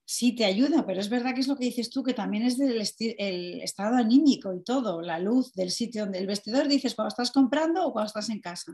[0.05, 2.59] sí te ayuda, pero es verdad que es lo que dices tú, que también es
[2.59, 2.83] del
[3.19, 7.31] el estado anímico y todo, la luz del sitio donde el vestidor dices cuando estás
[7.31, 8.73] comprando o cuando estás en casa.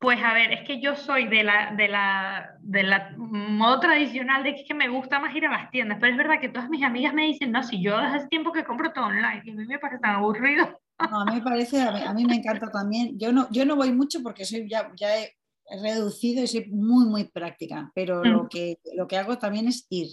[0.00, 4.42] Pues a ver, es que yo soy de la, de la, de la modo tradicional
[4.42, 6.82] de que, me gusta más ir a las tiendas, pero es verdad que todas mis
[6.82, 9.66] amigas me dicen, no, si yo hace tiempo que compro todo online, y a mí
[9.66, 10.80] me parece tan aburrido.
[11.10, 13.18] No, a mí me parece, a mí, me encanta también.
[13.18, 15.36] Yo no, yo no voy mucho porque soy ya, ya he
[15.82, 18.48] reducido y soy muy, muy práctica, pero lo, mm.
[18.48, 20.08] que, lo que hago también es ir.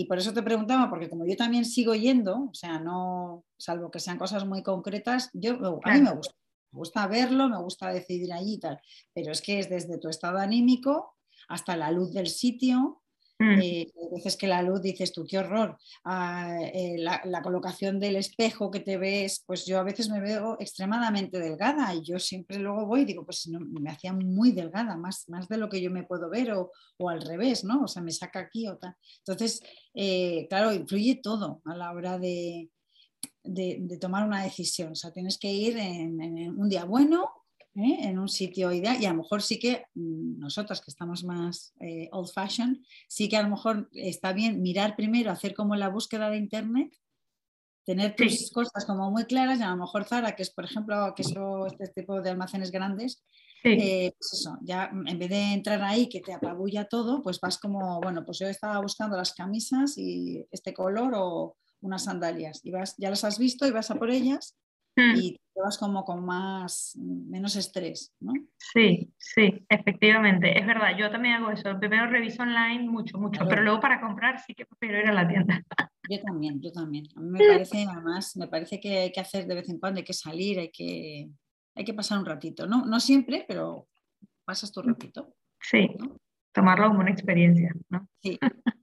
[0.00, 3.90] Y por eso te preguntaba, porque como yo también sigo yendo, o sea, no, salvo
[3.90, 6.34] que sean cosas muy concretas, yo, a mí me gusta,
[6.72, 8.80] me gusta verlo, me gusta decidir allí y tal,
[9.12, 11.18] pero es que es desde tu estado anímico
[11.50, 12.99] hasta la luz del sitio,
[13.40, 13.58] Mm.
[13.62, 15.78] Eh, veces que la luz dices tú, qué horror.
[16.04, 20.58] Ah, eh, la, colocación del espejo que te ves, pues yo a veces me veo
[20.60, 24.94] extremadamente delgada y yo siempre luego voy y digo, pues no, me hacía muy delgada,
[24.98, 26.70] más, más de lo que yo me puedo ver o,
[27.08, 27.84] al revés, ¿no?
[27.84, 28.94] O sea, me saca aquí o tal.
[29.18, 29.62] Entonces,
[29.94, 32.68] eh, claro, influye todo a la hora de,
[33.42, 34.92] de, tomar una decisión.
[34.92, 37.39] O sea, tienes que ir en un día bueno
[37.82, 37.98] ¿eh?
[38.02, 39.00] en un sitio ideal.
[39.00, 43.28] Y a lo mejor sí que mm, nosotras que estamos más eh, old fashioned, sí
[43.28, 46.94] que a lo mejor está bien mirar primero, hacer como la búsqueda de internet,
[47.84, 51.12] tener tus cosas como muy claras y a lo mejor Zara, que es por ejemplo,
[51.16, 51.34] que es
[51.78, 53.22] este tipo de almacenes grandes,
[53.62, 57.58] eh, pues eso, ya en vez de entrar ahí que te apabulla todo, pues vas
[57.58, 62.70] como, bueno, pues yo estaba buscando las camisas y este color o unas sandalias y
[62.70, 64.56] vas, ya las has visto y vas a por ellas
[65.00, 65.16] Mm.
[65.16, 68.32] y te vas como con más, menos estrés, ¿no?
[68.58, 73.62] Sí, sí, efectivamente, es verdad, yo también hago eso, primero reviso online mucho, mucho, pero
[73.62, 75.62] luego para comprar sí que prefiero ir a la tienda.
[76.08, 77.06] Yo también, yo también.
[77.14, 79.98] A mí me parece, además, me parece que hay que hacer de vez en cuando,
[79.98, 81.30] hay que salir, hay que,
[81.76, 82.84] hay que pasar un ratito, ¿no?
[82.84, 83.86] No siempre, pero
[84.44, 85.32] pasas tu ratito.
[85.60, 85.88] Sí,
[86.52, 88.08] tomarlo como una experiencia, ¿no?
[88.20, 88.40] Sí.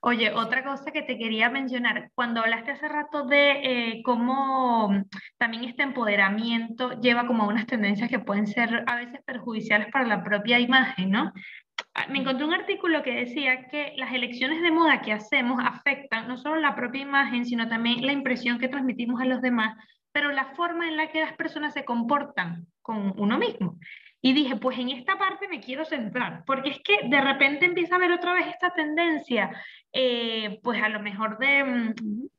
[0.00, 5.04] Oye, otra cosa que te quería mencionar, cuando hablaste hace rato de eh, cómo
[5.38, 10.06] también este empoderamiento lleva como a unas tendencias que pueden ser a veces perjudiciales para
[10.06, 11.32] la propia imagen, ¿no?
[11.94, 16.28] Ah, me encontré un artículo que decía que las elecciones de moda que hacemos afectan
[16.28, 19.76] no solo la propia imagen, sino también la impresión que transmitimos a los demás,
[20.12, 23.78] pero la forma en la que las personas se comportan con uno mismo.
[24.24, 27.94] Y dije, pues en esta parte me quiero centrar, porque es que de repente empieza
[27.94, 29.50] a haber otra vez esta tendencia,
[29.92, 31.94] eh, pues a lo mejor de mm,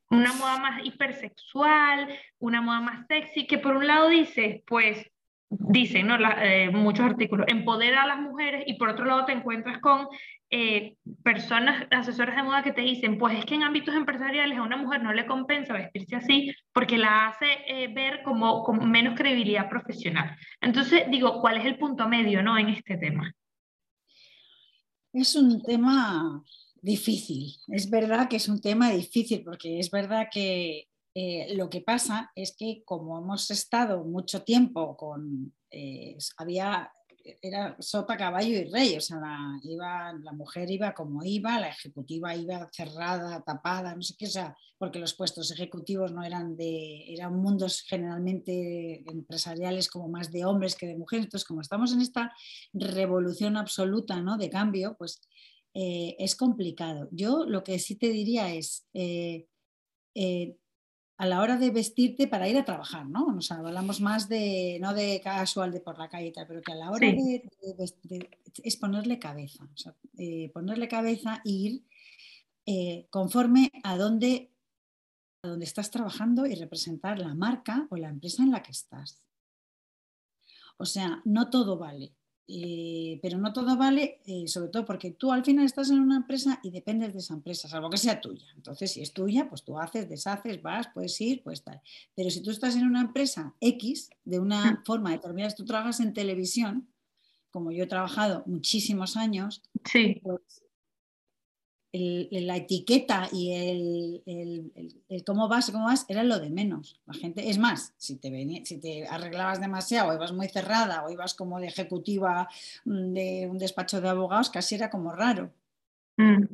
[0.09, 5.11] una moda más hipersexual, una moda más sexy, que por un lado dice, pues
[5.49, 6.17] dicen ¿no?
[6.41, 10.07] Eh, muchos artículos, empodera a las mujeres y por otro lado te encuentras con
[10.49, 14.63] eh, personas, asesoras de moda que te dicen, pues es que en ámbitos empresariales a
[14.63, 19.17] una mujer no le compensa vestirse así porque la hace eh, ver como, como, menos
[19.17, 20.35] credibilidad profesional.
[20.61, 22.57] Entonces digo, ¿cuál es el punto medio ¿no?
[22.57, 23.33] en este tema?
[25.13, 26.43] Es un tema
[26.81, 31.79] difícil, es verdad que es un tema difícil porque es verdad que eh, lo que
[31.79, 36.91] pasa es que como hemos estado mucho tiempo con, eh, había,
[37.41, 41.69] era sota, caballo y rey, o sea, la, iba, la mujer iba como iba, la
[41.69, 46.57] ejecutiva iba cerrada, tapada, no sé qué, o sea, porque los puestos ejecutivos no eran
[46.57, 51.93] de, eran mundos generalmente empresariales como más de hombres que de mujeres, entonces como estamos
[51.93, 52.33] en esta
[52.73, 54.35] revolución absoluta ¿no?
[54.35, 55.21] de cambio, pues
[55.73, 57.07] eh, es complicado.
[57.11, 58.85] Yo lo que sí te diría es,
[61.17, 63.31] a la hora de vestirte para ir a trabajar, ¿no?
[63.31, 66.73] Nos hablamos más de, no de casual de por la calle y tal, pero que
[66.73, 68.29] a la hora de,
[68.63, 71.85] es ponerle cabeza, o sea, eh, ponerle cabeza e ir
[72.65, 74.51] eh, conforme a donde,
[75.43, 79.25] a donde estás trabajando y representar la marca o la empresa en la que estás.
[80.77, 82.13] O sea, no todo vale.
[82.47, 86.17] Eh, pero no todo vale, eh, sobre todo porque tú al final estás en una
[86.17, 88.45] empresa y dependes de esa empresa, salvo que sea tuya.
[88.55, 91.81] Entonces, si es tuya, pues tú haces, deshaces, vas, puedes ir, puedes tal.
[92.13, 94.85] Pero si tú estás en una empresa X, de una mm.
[94.85, 96.87] forma determinada, tú trabajas en televisión,
[97.49, 100.21] como yo he trabajado muchísimos años, sí.
[100.21, 100.64] pues
[101.97, 103.51] la etiqueta y
[104.25, 106.99] el, cómo vas, cómo vas, era lo de menos.
[107.05, 111.09] La gente, es más, si te, si te arreglabas demasiado, o ibas muy cerrada, o
[111.09, 112.47] ibas como de ejecutiva
[112.85, 115.51] mm, de un despacho de abogados, casi era como raro.
[116.17, 116.45] Mm.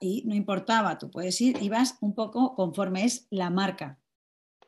[0.00, 3.98] Y no importaba, tú puedes ir, ibas un poco conforme es la marca,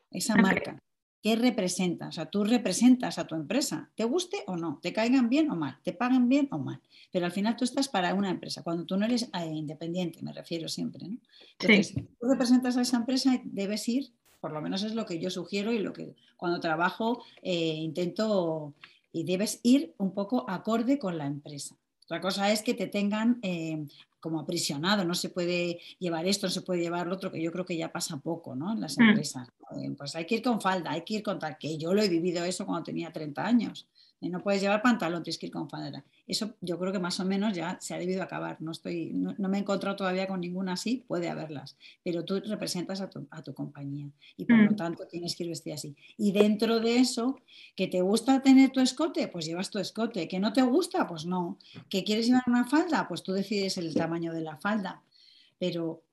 [0.09, 0.77] esa marca.
[1.21, 2.07] ¿Qué representa?
[2.07, 5.55] O sea, tú representas a tu empresa, te guste o no, te caigan bien o
[5.55, 6.79] mal, te paguen bien o mal,
[7.11, 10.31] pero al final tú estás para una empresa, cuando tú no eres eh, independiente, me
[10.31, 11.17] refiero siempre, ¿no?
[11.59, 15.19] Entonces, tú representas a esa empresa y debes ir, por lo menos es lo que
[15.19, 18.75] yo sugiero y lo que cuando trabajo eh, intento,
[19.11, 21.75] y debes ir un poco acorde con la empresa.
[22.05, 23.85] Otra cosa es que te tengan eh,
[24.27, 27.51] como aprisionado, no se puede llevar esto, no se puede llevar lo otro, que yo
[27.51, 28.73] creo que ya pasa poco ¿no?
[28.73, 29.01] en las mm.
[29.01, 29.47] empresas.
[29.97, 32.09] Pues hay que ir con falda, hay que ir con tal, que yo lo he
[32.09, 33.87] vivido eso cuando tenía 30 años
[34.19, 36.03] no puedes llevar pantalón, tienes que ir con falda.
[36.25, 38.59] Eso yo creo que más o menos ya se ha debido acabar.
[38.61, 42.99] No, estoy, no, me he encontrado todavía con ninguna así, puede haberlas, pero tú representas
[43.01, 44.75] a tu, compañía y por lo mm.
[44.75, 45.95] tanto tienes que ir vestida así.
[46.17, 47.39] Y dentro de eso,
[47.75, 50.27] que te gusta tener tu escote, pues llevas tu escote.
[50.27, 51.59] Que no te gusta, pues no.
[51.89, 55.03] Que quieres llevar una falda, pues tú decides el tamaño de la falda.
[55.59, 56.03] Pero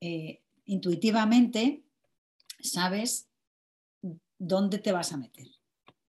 [0.00, 1.82] eh, intuitivamente
[2.60, 3.28] sabes
[4.38, 5.46] dónde te vas a meter.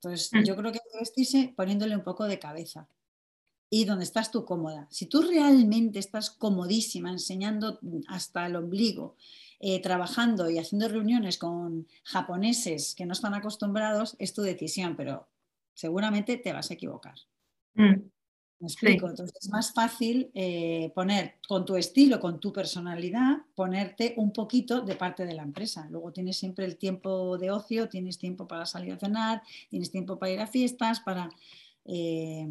[0.02, 0.44] Entonces, mm.
[0.44, 2.88] yo creo que hay que vestirse poniéndole un poco de cabeza.
[3.70, 4.86] Y donde estás tú cómoda.
[4.90, 9.16] Si tú realmente estás comodísima, enseñando hasta el ombligo,
[9.60, 15.28] eh, trabajando y haciendo reuniones con japoneses que no están acostumbrados, es tu decisión, pero
[15.72, 17.14] seguramente te vas a equivocar.
[17.74, 18.10] Mm.
[18.62, 19.08] ¿Me explico?
[19.08, 24.82] Entonces es más fácil eh, poner con tu estilo, con tu personalidad, ponerte un poquito
[24.82, 25.88] de parte de la empresa.
[25.90, 30.16] Luego tienes siempre el tiempo de ocio, tienes tiempo para salir a cenar, tienes tiempo
[30.16, 31.28] para ir a fiestas, para,
[31.86, 32.46] eh,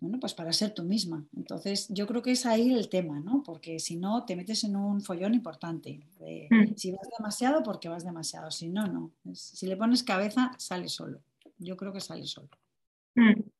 [0.00, 1.24] bueno, pues para ser tú misma.
[1.34, 3.42] Entonces yo creo que es ahí el tema, ¿no?
[3.42, 5.98] Porque si no, te metes en un follón importante.
[6.50, 6.74] Mm.
[6.76, 8.50] Si vas demasiado, porque vas demasiado.
[8.50, 9.12] Si no, no.
[9.32, 11.22] Si le pones cabeza, sale solo.
[11.56, 12.50] Yo creo que sale solo.
[13.14, 13.51] Mm.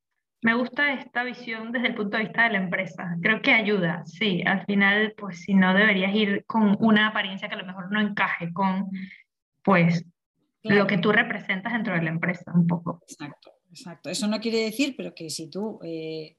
[0.42, 3.16] Me gusta esta visión desde el punto de vista de la empresa.
[3.22, 4.42] Creo que ayuda, sí.
[4.44, 8.00] Al final, pues si no deberías ir con una apariencia que a lo mejor no
[8.00, 8.90] encaje con,
[9.62, 10.04] pues,
[10.64, 13.00] lo que tú representas dentro de la empresa, un poco.
[13.08, 14.10] Exacto, exacto.
[14.10, 16.36] Eso no quiere decir, pero que si tú, eh,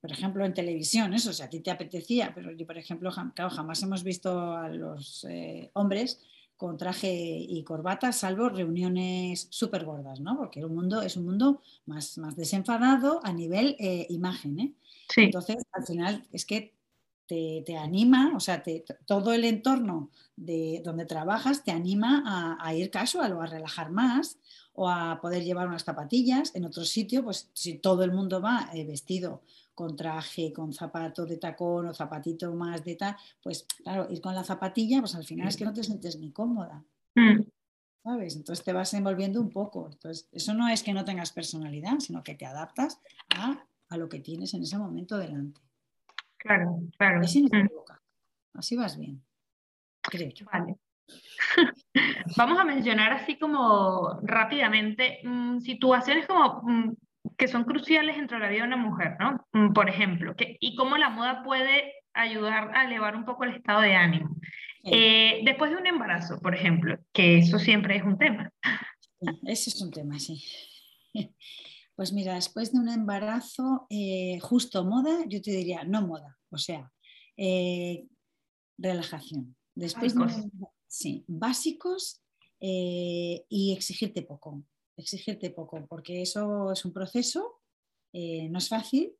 [0.00, 3.12] por ejemplo, en televisión, eso, o sea, a ti te apetecía, pero yo, por ejemplo,
[3.12, 6.20] jamás hemos visto a los eh, hombres
[6.64, 10.34] con traje y corbata, salvo reuniones súper gordas, ¿no?
[10.34, 14.72] Porque el mundo es un mundo más, más desenfadado a nivel eh, imagen, ¿eh?
[15.14, 16.72] Entonces, al final, es que
[17.26, 18.62] te, anima, o sea,
[19.04, 24.38] todo el entorno de donde trabajas te anima a, ir casual o a relajar más
[24.72, 26.54] o a poder llevar unas zapatillas.
[26.54, 29.42] En otro sitio, pues si todo el mundo va eh, vestido
[29.74, 34.34] con traje, con zapato de tacón o zapatito más de tal, pues claro, ir con
[34.34, 36.84] la zapatilla, pues al final es que no te sientes ni cómoda.
[37.14, 37.42] Mm.
[38.02, 38.36] ¿Sabes?
[38.36, 39.88] Entonces te vas envolviendo un poco.
[39.90, 43.00] Entonces, eso no es que no tengas personalidad, sino que te adaptas
[43.34, 45.60] a, a lo que tienes en ese momento delante.
[46.36, 47.20] Claro, claro.
[47.20, 47.74] Mm.
[48.54, 49.22] Así, vas bien.
[50.02, 50.76] Creo Vale.
[52.36, 56.62] Vamos a mencionar así como rápidamente mm, situaciones como
[57.36, 59.72] que son cruciales entre la vida de una mujer, ¿no?
[59.72, 63.80] Por ejemplo, que, y cómo la moda puede ayudar a elevar un poco el estado
[63.80, 64.36] de ánimo.
[64.84, 68.52] Eh, después de un embarazo, por ejemplo, que eso siempre es un tema.
[69.46, 70.42] ese es un tema, sí.
[71.96, 76.58] Pues mira, después de un embarazo, eh, justo moda, yo te diría, no moda, o
[76.58, 76.90] sea,
[77.36, 78.08] eh,
[78.76, 79.54] relajación.
[79.76, 80.12] Después
[80.88, 82.20] sí, básicos
[82.58, 84.64] y exigirte poco,
[84.96, 87.60] exigirte poco, porque eso es un proceso,
[88.12, 89.12] no es fácil,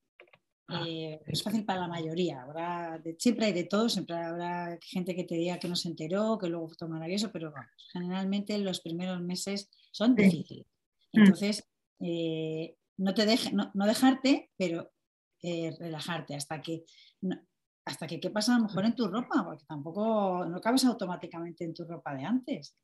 [0.68, 0.87] ah,
[1.27, 2.43] es fácil para la mayoría.
[2.43, 6.39] Habrá siempre hay de todo, siempre habrá gente que te diga que no se enteró,
[6.39, 7.53] que luego tomará eso, pero
[7.93, 10.66] generalmente los primeros meses son difíciles.
[11.12, 11.20] Mm.
[11.20, 11.64] Entonces,
[12.01, 14.93] eh, no, te deje, no, dejarte, pero
[15.43, 16.85] eh, relajarte hasta que,
[17.85, 21.64] hasta que qué pasa a lo mejor en tu ropa, porque tampoco no cabes automáticamente
[21.64, 22.77] en tu ropa de antes.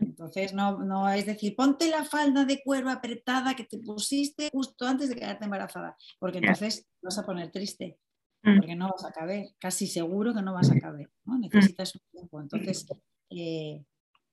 [0.00, 4.86] Entonces, no, no, es decir, ponte la falda de cuero apretada que te pusiste justo
[4.86, 7.98] antes de quedarte embarazada, porque entonces vas a poner triste,
[8.42, 8.56] mm.
[8.56, 11.38] porque no vas a caber, casi seguro que no vas a caber, ¿no?
[11.38, 12.40] necesitas un tiempo.
[12.40, 12.86] Entonces,
[13.30, 13.84] eh,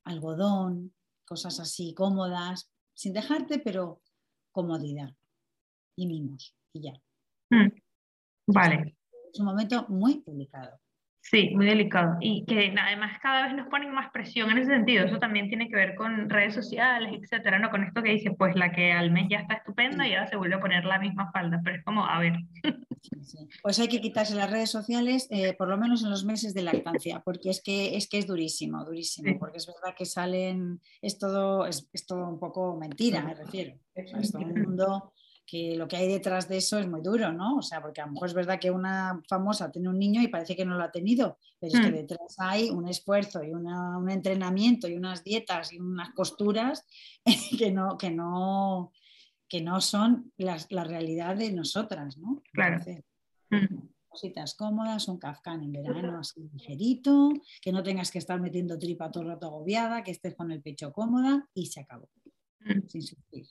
[0.04, 0.94] algodón,
[1.26, 4.02] cosas así cómodas, sin dejarte, pero
[4.52, 5.16] comodidad
[5.96, 6.94] y mimos y ya.
[7.50, 7.72] Mm.
[8.48, 8.98] Vale.
[9.32, 10.81] Es un momento muy delicado.
[11.22, 12.18] Sí, muy delicado.
[12.20, 15.06] Y que además cada vez nos ponen más presión en ese sentido.
[15.06, 17.70] Eso también tiene que ver con redes sociales, etcétera, ¿no?
[17.70, 20.36] Con esto que dice, pues la que al mes ya está estupenda y ahora se
[20.36, 21.62] vuelve a poner la misma falda.
[21.64, 22.34] Pero es como, a ver.
[23.62, 26.64] Pues hay que quitarse las redes sociales, eh, por lo menos en los meses de
[26.64, 29.38] lactancia, porque es que es, que es durísimo, durísimo.
[29.40, 33.78] Porque es verdad que salen, es todo, es, todo un poco mentira, me refiero.
[33.96, 35.14] Es todo un mundo
[35.52, 37.58] que lo que hay detrás de eso es muy duro, ¿no?
[37.58, 40.30] O sea, porque a lo mejor es verdad que una famosa tiene un niño y
[40.30, 41.96] parece que no lo ha tenido, pero es que hmm.
[41.96, 46.88] detrás hay un esfuerzo y un entrenamiento y unas dietas y unas costuras
[47.60, 48.94] que no, que no,
[49.50, 52.42] que no son la realidad de nosotras, ¿no?
[52.54, 52.82] Claro.
[53.50, 53.90] Hmm.
[54.08, 59.12] cositas cómodas, un kafkan en verano así ligerito, que no tengas que estar metiendo tripa
[59.12, 62.10] todo el rato agobiada, que estés con el pecho cómoda y se acabó,
[62.62, 62.88] hmm.
[62.88, 63.48] sin sufrir.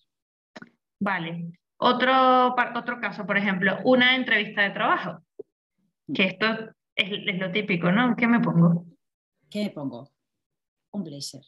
[0.99, 1.61] Vale.
[1.83, 5.25] Otro, otro caso, por ejemplo, una entrevista de trabajo,
[6.13, 6.47] que esto
[6.95, 8.15] es, lo típico, ¿no?
[8.17, 8.85] ¿Qué me pongo?
[9.49, 10.11] ¿Qué me pongo?
[10.91, 11.43] Un blazer.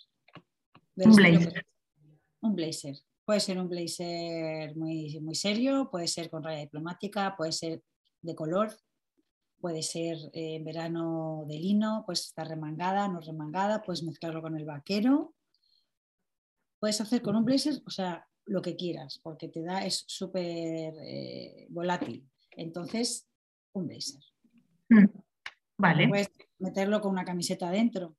[0.96, 1.66] Un blazer.
[2.40, 2.96] Un blazer.
[3.26, 7.82] Puede ser un blazer muy, muy serio, puede ser con raya diplomática, puede ser
[8.22, 8.74] de color,
[9.60, 14.56] puede ser eh, en verano de lino, pues estar remangada, no remangada, puedes mezclarlo con
[14.56, 15.34] el vaquero.
[16.80, 20.94] Puedes hacer con un blazer, o sea, lo que quieras, porque te da, es súper
[21.00, 22.28] eh, volátil.
[22.50, 23.28] Entonces,
[23.72, 24.20] un blazer.
[24.88, 25.06] Mm,
[25.78, 26.08] vale.
[26.08, 28.16] Puedes meterlo con una camiseta adentro.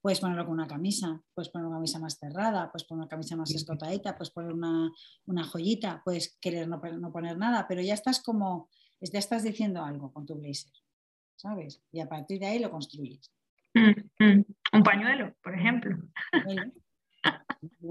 [0.00, 3.36] Puedes ponerlo con una camisa, puedes poner una camisa más cerrada, puedes poner una camisa
[3.36, 8.68] más escotadita, puedes poner una, joyita, puedes querer no, poner nada, pero ya estás como,
[9.00, 10.72] ya estás diciendo algo con tu blazer,
[11.36, 11.84] ¿sabes?
[11.92, 13.32] Y a partir de ahí lo construyes.
[13.74, 14.44] Mm, mm.
[14.72, 15.96] Un pañuelo, por ejemplo.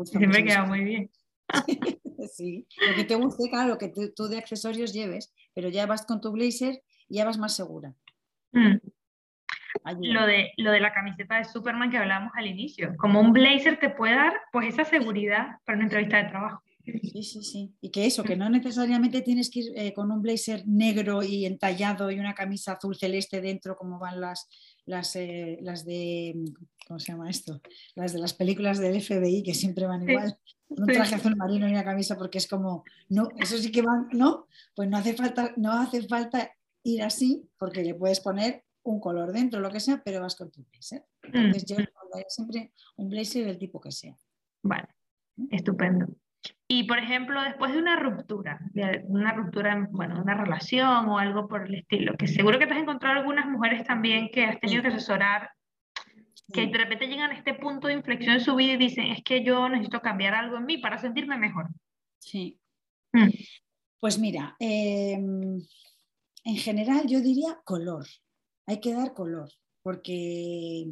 [0.06, 1.12] Siempre queda muy bien.
[2.34, 6.06] sí, lo que te guste, claro, lo que tú de accesorios lleves, pero ya vas
[6.06, 7.94] con tu blazer y ya vas más segura.
[8.52, 8.78] Mm.
[10.02, 13.80] Lo de, lo de la camiseta de Superman que hablábamos al inicio, como un blazer
[13.80, 16.62] te puede dar pues esa seguridad para una entrevista de trabajo.
[16.84, 17.76] Sí, sí, sí.
[17.80, 21.46] Y que eso, que no necesariamente tienes que ir eh, con un blazer negro y
[21.46, 24.50] entallado y una camisa azul celeste dentro como van las,
[24.86, 26.36] las, eh, las de,
[26.88, 27.62] ¿cómo se llama esto?
[27.96, 30.38] Las de las películas del FBI que siempre van igual,
[30.70, 34.08] un traje azul marino y una camisa porque es como, no, eso sí que van,
[34.12, 34.48] ¿no?
[34.76, 36.52] Pues no hace falta, no hace falta
[36.84, 40.50] ir así porque le puedes poner un color dentro, lo que sea, pero vas con
[40.50, 41.06] tu blazer.
[41.24, 42.24] Entonces yo mm.
[42.28, 44.18] siempre un blazer del tipo que sea.
[44.64, 44.88] Vale,
[45.52, 46.08] estupendo.
[46.74, 51.50] Y por ejemplo, después de una ruptura, de una ruptura, bueno, una relación o algo
[51.50, 54.82] por el estilo, que seguro que te has encontrado algunas mujeres también que has tenido
[54.82, 55.52] que asesorar,
[56.54, 59.22] que de repente llegan a este punto de inflexión en su vida y dicen, es
[59.22, 61.68] que yo necesito cambiar algo en mí para sentirme mejor.
[62.20, 62.58] Sí.
[63.12, 63.28] Mm.
[64.00, 65.62] Pues mira, em,
[66.46, 68.06] en general yo diría color.
[68.66, 69.52] Hay que dar color,
[69.84, 70.86] porque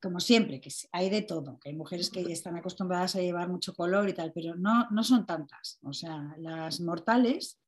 [0.00, 3.74] como siempre, que hay de todo, que hay mujeres que están acostumbradas a llevar mucho
[3.74, 5.78] color y tal, pero no, no son tantas.
[5.82, 7.58] O sea, las mortales,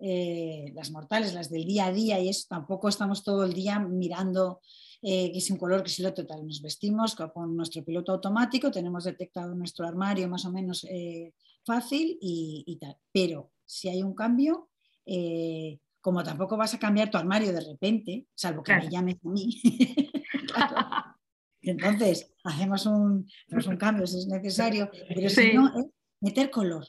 [0.00, 3.78] eh, las mortales, las del día a día y eso, tampoco estamos todo el día
[3.78, 4.60] mirando
[5.02, 6.44] eh, que es un color, que es el otro, tal.
[6.44, 11.32] Nos vestimos con nuestro piloto automático, tenemos detectado nuestro armario más o menos eh,
[11.64, 12.96] fácil y, tal.
[13.12, 14.68] Pero si hay un cambio,
[16.00, 19.62] como tampoco vas a cambiar tu armario de repente, salvo que me llames a mí.
[21.72, 25.86] Entonces, hacemos un, un cambio si es necesario, pero si no, es
[26.20, 26.86] meter color.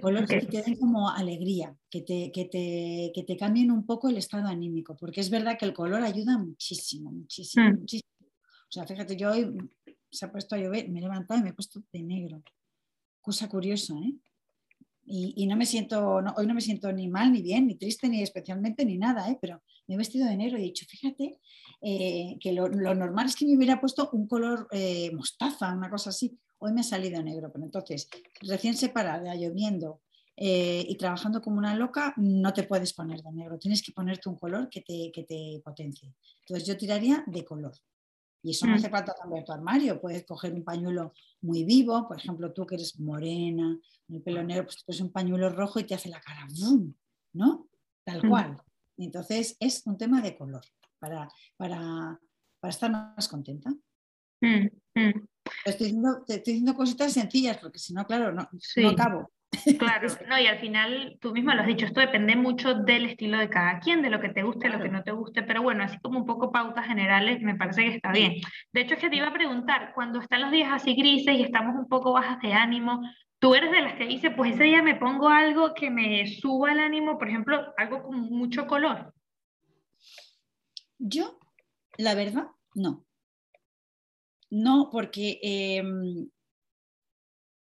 [0.00, 4.08] Color que te den como alegría, que te, que, te, que te cambien un poco
[4.08, 7.80] el estado anímico, porque es verdad que el color ayuda muchísimo, muchísimo, mm.
[7.80, 8.10] muchísimo.
[8.20, 9.56] O sea, fíjate, yo hoy
[10.10, 12.42] se ha puesto a llover, me he levantado y me he puesto de negro.
[13.20, 14.14] Cosa curiosa, ¿eh?
[15.08, 18.22] Y, no me siento, hoy no me siento ni mal, ni bien, ni triste, ni
[18.22, 19.38] especialmente, ni nada, ¿eh?
[19.40, 21.38] pero me he vestido de negro y he dicho, fíjate,
[21.80, 26.10] eh, que lo, normal es que me hubiera puesto un color eh, mostaza, una cosa
[26.10, 26.36] así.
[26.58, 28.08] Hoy me ha salido negro, pero entonces,
[28.40, 30.00] recién separada, lloviendo
[30.38, 34.36] y trabajando como una loca, no te puedes poner de negro, tienes que ponerte un
[34.36, 36.12] color que te, que te potencie.
[36.40, 37.72] Entonces yo tiraría de color.
[38.42, 38.76] Y eso no mm.
[38.76, 42.76] hace falta cambiar tu armario, puedes coger un pañuelo muy vivo, por ejemplo, tú que
[42.76, 43.78] eres morena,
[44.08, 46.94] el pelo negro, pues pones un pañuelo rojo y te hace la cara ¡boom!
[47.32, 47.68] ¿no?
[48.04, 48.28] Tal mm.
[48.28, 48.62] cual.
[48.98, 50.64] Entonces es un tema de color
[50.98, 52.18] para, para,
[52.62, 53.70] estar más contenta.
[54.40, 54.66] Mm,
[55.64, 59.30] estoy, diciendo, te estoy diciendo cositas sencillas, porque si no, claro, no, no acabo.
[59.78, 63.38] Claro, no, y al final tú misma lo has dicho, esto depende mucho del estilo
[63.38, 65.82] de cada quien, de lo que te guste, lo que no te guste, pero bueno,
[65.82, 68.34] así como un poco pautas generales, me parece que está bien.
[68.72, 71.42] De hecho, es que te iba a preguntar, cuando están los días así grises y
[71.42, 73.02] estamos un poco bajas de ánimo,
[73.38, 76.72] tú eres de las que dice, pues ese día me pongo algo que me suba
[76.72, 79.12] el ánimo, por ejemplo, algo con mucho color.
[80.98, 81.38] Yo,
[81.98, 83.04] la verdad, no.
[84.48, 86.28] No, porque em,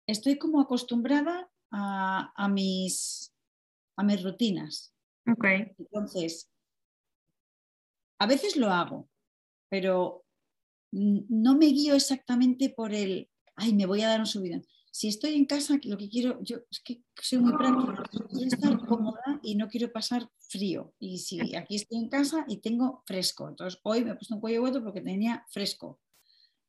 [0.07, 3.33] estoy como acostumbrada a, mis,
[3.97, 4.95] a mis rutinas.
[5.27, 5.73] Okay.
[5.79, 6.51] Entonces,
[8.19, 9.09] a veces lo hago,
[9.69, 10.25] pero
[10.93, 14.65] no me guío exactamente por el, ay, me voy a dar un subidón.
[14.93, 18.87] Si estoy en casa, lo que quiero, yo es que soy muy práctica, quiero estar
[18.87, 20.95] cómoda y no quiero pasar frío.
[21.01, 24.41] Y si aquí estoy en casa y tengo fresco, entonces hoy me he puesto un
[24.41, 25.99] cuello hueco porque tenía fresco.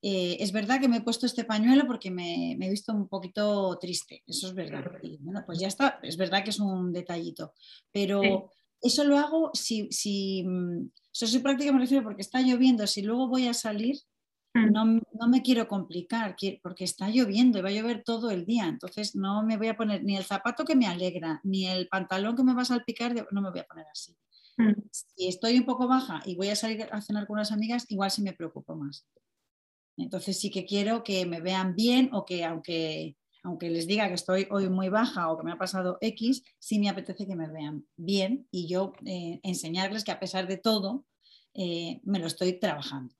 [0.01, 3.77] Eh, es verdad que me he puesto este pañuelo porque me, he visto un poquito
[3.79, 4.85] triste, eso es verdad.
[5.01, 7.53] Y bueno, pues ya está, es verdad que es un detallito,
[7.91, 12.85] pero eso lo hago si, si mm, eso soy práctica me refiero porque está lloviendo,
[12.87, 13.95] si luego voy a salir,
[14.53, 14.71] mm.
[14.71, 19.15] no, me quiero complicar, porque está lloviendo y va a llover todo el día, entonces
[19.15, 22.43] no me voy a poner ni el zapato que me alegra, ni el pantalón que
[22.43, 24.15] me va a salpicar, no me voy a poner así.
[24.57, 24.73] Mm.
[24.91, 28.11] Si estoy un poco baja y voy a salir a cenar con unas amigas, igual
[28.11, 29.07] sí me preocupo más.
[29.97, 34.15] Entonces sí que quiero que me vean bien o que aunque, aunque les diga que
[34.15, 37.49] estoy hoy muy baja o que me ha pasado X, sí me apetece que me
[37.49, 41.05] vean bien y yo eh, enseñarles que a pesar de todo
[41.53, 43.15] eh, me lo estoy trabajando.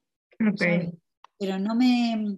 [1.38, 2.36] Pero no me...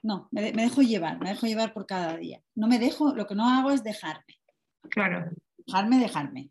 [0.00, 2.40] No, me, dejo llevar, me dejo llevar por cada día.
[2.54, 4.38] No me dejo, lo que no hago es dejarme.
[4.90, 5.28] Claro.
[5.66, 6.50] Dejarme, dejarme.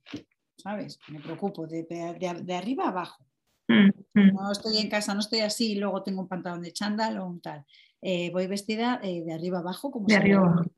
[0.58, 1.00] ¿Sabes?
[1.08, 3.27] Me preocupo de, de arriba a abajo.
[3.68, 4.34] Mm, mm.
[4.34, 7.42] No estoy en casa, no estoy así luego tengo un pantalón de chándal o un
[7.42, 7.66] tal.
[8.02, 10.72] Eh, voy vestida eh, de arriba abajo como de arriba abajo.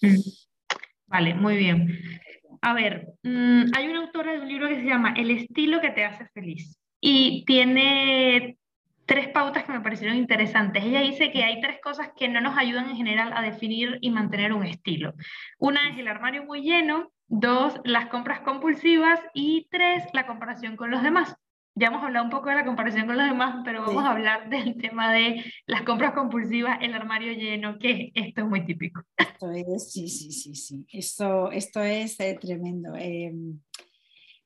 [0.00, 0.20] Mm.
[1.06, 1.98] Vale, muy bien.
[2.62, 6.04] A ver, hay una autora de un libro que se llama El estilo que te
[6.04, 8.56] hace feliz y tiene
[9.06, 10.82] tres pautas que me parecieron interesantes.
[10.82, 14.10] Ella dice que hay tres cosas que no nos ayudan en general a definir y
[14.10, 15.14] mantener un estilo.
[15.58, 19.20] Una es el armario muy lleno, Dos, las compras compulsivas.
[19.34, 21.36] Y tres, la comparación con los demás.
[21.76, 24.48] Ya hemos hablado un poco de la comparación con los demás, pero vamos a hablar
[24.48, 29.02] del tema de las compras compulsivas, el armario lleno, que esto es muy típico.
[29.16, 30.86] Esto es, sí, sí, sí, sí.
[30.92, 32.94] Esto, esto es eh, tremendo.
[32.94, 33.58] Em,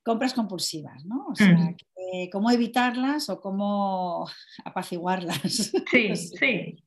[0.03, 1.27] compras compulsivas, ¿no?
[1.27, 2.31] O sea, mm.
[2.33, 4.27] cómo evitarlas o cómo
[4.65, 5.71] apaciguarlas.
[5.91, 6.85] Sí, sí.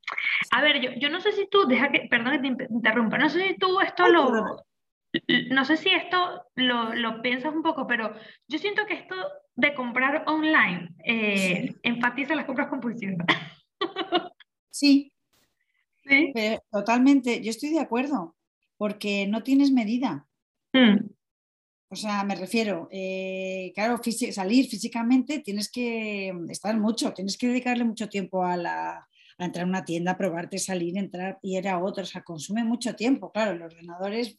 [0.51, 3.29] A ver, yo, yo no sé si tú, deja que, perdón que te interrumpa, no
[3.29, 4.63] sé si tú esto lo,
[5.49, 8.13] no sé si esto lo, piensas un poco, pero
[8.47, 9.15] yo siento que esto
[9.55, 13.25] de comprar online eh, enfatiza las compras compulsivas.
[14.73, 15.11] Sí.
[16.05, 16.33] Sí.
[16.71, 18.35] totalmente, yo estoy de acuerdo,
[18.77, 20.25] porque no tienes medida.
[20.73, 21.09] Mm.
[21.89, 23.99] O sea, me refiero, eh, claro,
[24.31, 29.07] salir físicamente tienes que estar mucho, tienes que dedicarle mucho tiempo a la,
[29.41, 32.03] a entrar a una tienda, a probarte, salir, entrar, y era otro.
[32.03, 34.37] O sea, consume mucho tiempo, claro, el ordenador es...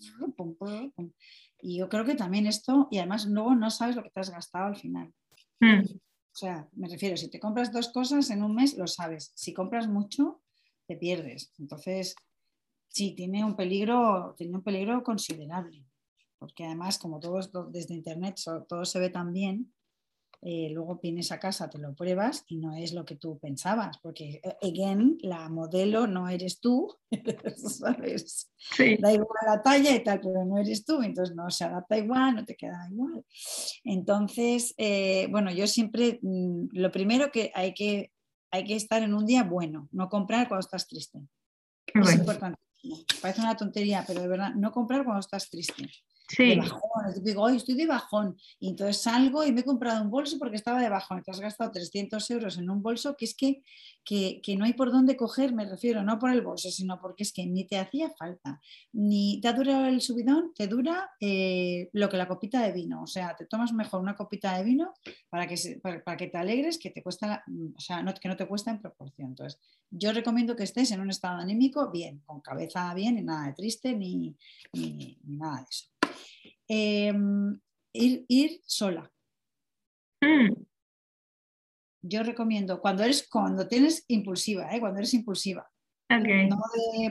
[1.61, 4.31] Y yo creo que también esto, y además luego no sabes lo que te has
[4.31, 5.13] gastado al final.
[5.61, 5.83] Mm.
[5.83, 9.33] O sea, me refiero, si te compras dos cosas en un mes, lo sabes.
[9.35, 10.43] Si compras mucho,
[10.87, 11.53] te pierdes.
[11.59, 12.17] Entonces,
[12.89, 15.85] sí, tiene un peligro, tiene un peligro considerable.
[16.39, 17.39] Porque además, como todo
[17.71, 19.73] desde internet, todo se ve tan bien,
[20.45, 23.99] eh, luego vienes a casa, te lo pruebas y no es lo que tú pensabas,
[23.99, 26.93] porque, eh, again, la modelo no eres tú,
[27.57, 28.51] ¿sabes?
[28.99, 32.35] Da igual la talla y tal, pero no eres tú, entonces no se adapta igual,
[32.35, 33.25] no te queda igual.
[33.85, 38.11] Entonces, eh, bueno, yo siempre, mm, lo primero que hay, que
[38.51, 41.21] hay que estar en un día bueno, no comprar cuando estás triste.
[41.87, 42.59] Es importante.
[43.21, 45.89] Parece una tontería, pero de verdad, no comprar cuando estás triste.
[46.29, 46.51] Sí.
[46.51, 48.37] De bajón, digo, hoy estoy de bajón.
[48.59, 51.23] Y entonces salgo y me he comprado un bolso porque estaba de bajón.
[51.23, 53.63] Te has gastado 300 euros en un bolso que es que,
[54.05, 57.33] que, no hay por dónde coger, me refiero, no por el bolso, sino porque es
[57.33, 58.61] que ni te hacía falta,
[58.93, 63.03] ni te ha durado el subidón, te dura eh, lo que la copita de vino.
[63.03, 64.93] O sea, te tomas mejor una copita de vino
[65.29, 67.45] para que, para, que te alegres, que te cuesta,
[67.77, 69.31] o sea, no, que no te cuesta en proporción.
[69.31, 69.61] Entonces,
[69.91, 73.53] yo recomiendo que estés en un estado anímico bien, con cabeza bien y nada de
[73.55, 74.35] triste ni,
[74.73, 75.93] ni nada de eso.
[76.69, 77.59] Em,
[77.93, 79.11] ir, sola.
[80.21, 80.55] Mm.
[82.03, 84.81] Yo recomiendo, cuando eres, cuando tienes impulsiva, ¿eh?
[84.81, 85.71] cuando eres impulsiva,
[86.09, 86.59] no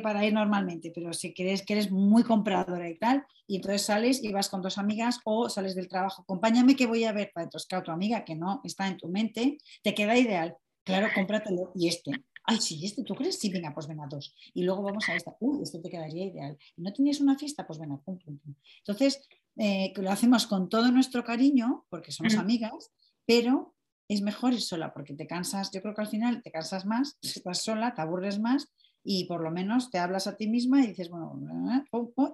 [0.03, 4.23] para ir normalmente, pero si crees que eres muy compradora y tal, y entonces sales
[4.23, 7.45] y vas con dos amigas o sales del trabajo, acompáñame que voy a ver, para
[7.45, 11.71] entonces claro, tu amiga que no está en tu mente, te queda ideal, claro, cómpratelo
[11.73, 12.11] y este,
[12.43, 13.37] Ay, sí, este, ¿tú crees?
[13.37, 14.35] Sí, venga, pues venga, dos.
[14.53, 15.35] Y luego vamos a esta.
[15.39, 16.57] Uy, este te quedaría ideal.
[16.75, 17.67] ¿Y no tenías una fiesta?
[17.67, 18.55] Pues venga, pum, pum, pum.
[18.79, 19.27] Entonces,
[19.57, 22.91] eh, lo hacemos con todo nuestro cariño, porque somos amigas,
[23.25, 23.75] pero
[24.07, 27.17] es mejor ir sola, porque te cansas, yo creo que al final te cansas más,
[27.21, 28.67] estás sola, te aburres más
[29.03, 31.39] y por lo menos te hablas a ti misma y dices, bueno,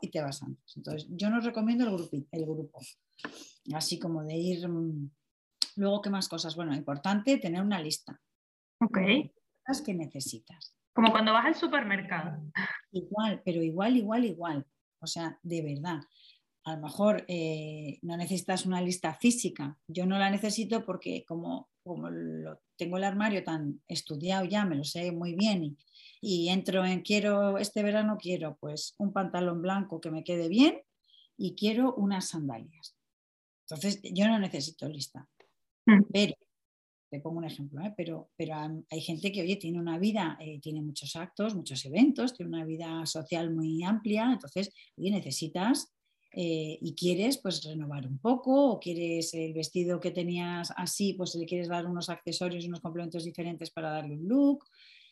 [0.01, 0.75] y te vas antes.
[0.75, 2.81] Entonces, yo no recomiendo el grupo, el grupo.
[3.73, 4.67] Así como de ir...
[4.67, 5.09] Mm,
[5.77, 6.55] luego, ¿qué más cosas?
[6.57, 8.19] Bueno, importante tener una lista.
[8.81, 8.97] Ok
[9.83, 10.75] que necesitas.
[10.93, 12.41] Como cuando vas al supermercado.
[12.91, 14.65] Igual, pero igual, igual, igual.
[14.99, 16.01] O sea, de verdad.
[16.67, 19.77] A lo mejor eh, no necesitas una lista física.
[19.87, 24.75] Yo no la necesito porque como, como lo, tengo el armario tan estudiado ya, me
[24.75, 25.77] lo sé muy bien y,
[26.19, 30.81] y entro en quiero, este verano quiero pues un pantalón blanco que me quede bien
[31.37, 32.97] y quiero unas sandalias.
[33.61, 35.25] Entonces yo no necesito lista.
[35.85, 36.01] Mm.
[36.11, 36.33] Pero
[37.09, 37.93] te pongo un ejemplo, ¿eh?
[37.95, 38.55] pero, pero
[38.89, 42.65] hay gente que, oye, tiene una vida, eh, tiene muchos actos, muchos eventos, tiene una
[42.65, 45.93] vida social muy amplia, entonces, oye, necesitas
[46.31, 51.35] eh, y quieres pues renovar un poco o quieres el vestido que tenías así, pues
[51.35, 54.65] le quieres dar unos accesorios, unos complementos diferentes para darle un look,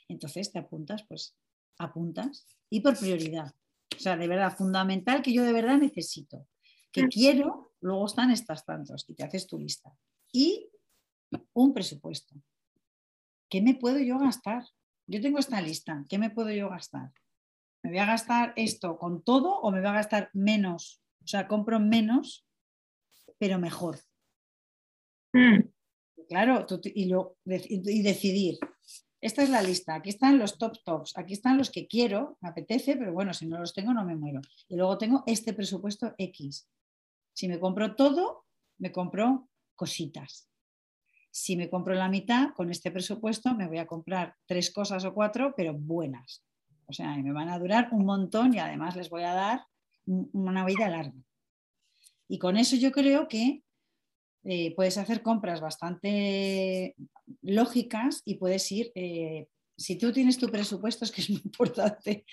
[0.07, 1.35] entonces te apuntas, pues
[1.77, 3.53] apuntas y por prioridad.
[3.95, 6.45] O sea, de verdad, fundamental que yo de verdad necesito,
[6.91, 9.95] que quiero, luego están estas tantos y te haces tu lista.
[10.31, 10.69] Y
[11.53, 12.35] un presupuesto.
[13.49, 14.63] ¿Qué me puedo yo gastar?
[15.07, 16.03] Yo tengo esta lista.
[16.09, 17.11] ¿Qué me puedo yo gastar?
[17.83, 21.01] ¿Me voy a gastar esto con todo o me voy a gastar menos?
[21.25, 22.45] O sea, compro menos,
[23.37, 23.99] pero mejor.
[25.33, 25.59] Mm.
[26.29, 27.11] Claro, y,
[27.45, 28.57] y decidir.
[29.19, 29.95] Esta es la lista.
[29.95, 31.17] Aquí están los top tops.
[31.17, 34.15] Aquí están los que quiero, me apetece, pero bueno, si no los tengo no me
[34.15, 34.39] muero.
[34.69, 36.69] Y luego tengo este presupuesto X.
[37.33, 38.45] Si me compro todo,
[38.77, 40.47] me compro cositas
[41.35, 45.13] si me compro la mitad, con este presupuesto me voy a comprar tres cosas o
[45.13, 46.45] cuatro, pero buenas.
[46.85, 49.65] O sea, me van a durar un montón y además les voy a dar
[50.05, 51.13] una vida larga.
[52.27, 53.63] Y con eso yo creo que
[54.43, 56.95] eh, puedes hacer compras bastante
[57.41, 59.47] lógicas y puedes ir, eh,
[59.77, 62.25] si tú tienes tu presupuesto, es que es muy importante.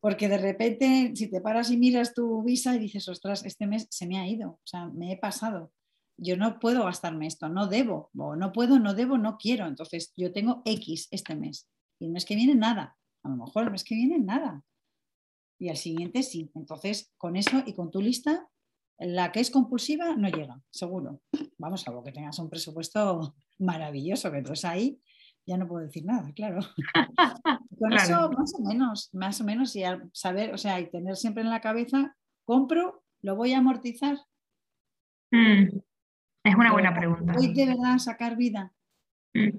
[0.00, 3.86] Porque de repente, si te paras y miras tu visa y dices, ostras, este mes
[3.90, 5.72] se me ha ido, o sea, me he pasado
[6.22, 9.66] yo no puedo gastarme esto, no debo, o no puedo, no debo, no quiero.
[9.66, 12.96] Entonces yo tengo X este mes y el mes que viene nada.
[13.22, 14.62] A lo mejor el mes que viene nada.
[15.62, 16.50] Y al siguiente sí.
[16.56, 18.48] Entonces con eso y con tu lista,
[18.98, 21.20] la que es compulsiva no llega, seguro.
[21.56, 25.00] Vamos a ver que tengas un presupuesto maravilloso, que entonces ahí
[25.46, 26.58] ya no puedo decir nada, claro.
[27.78, 31.44] con eso más o menos, más o menos, y saber, o sea, y tener siempre
[31.44, 34.18] en la cabeza, compro, lo voy a amortizar.
[35.30, 35.78] Mm.
[36.44, 37.34] Es una buena pregunta.
[37.34, 38.74] ¿Voy de verdad a sacar vida?
[39.32, 39.58] Mm.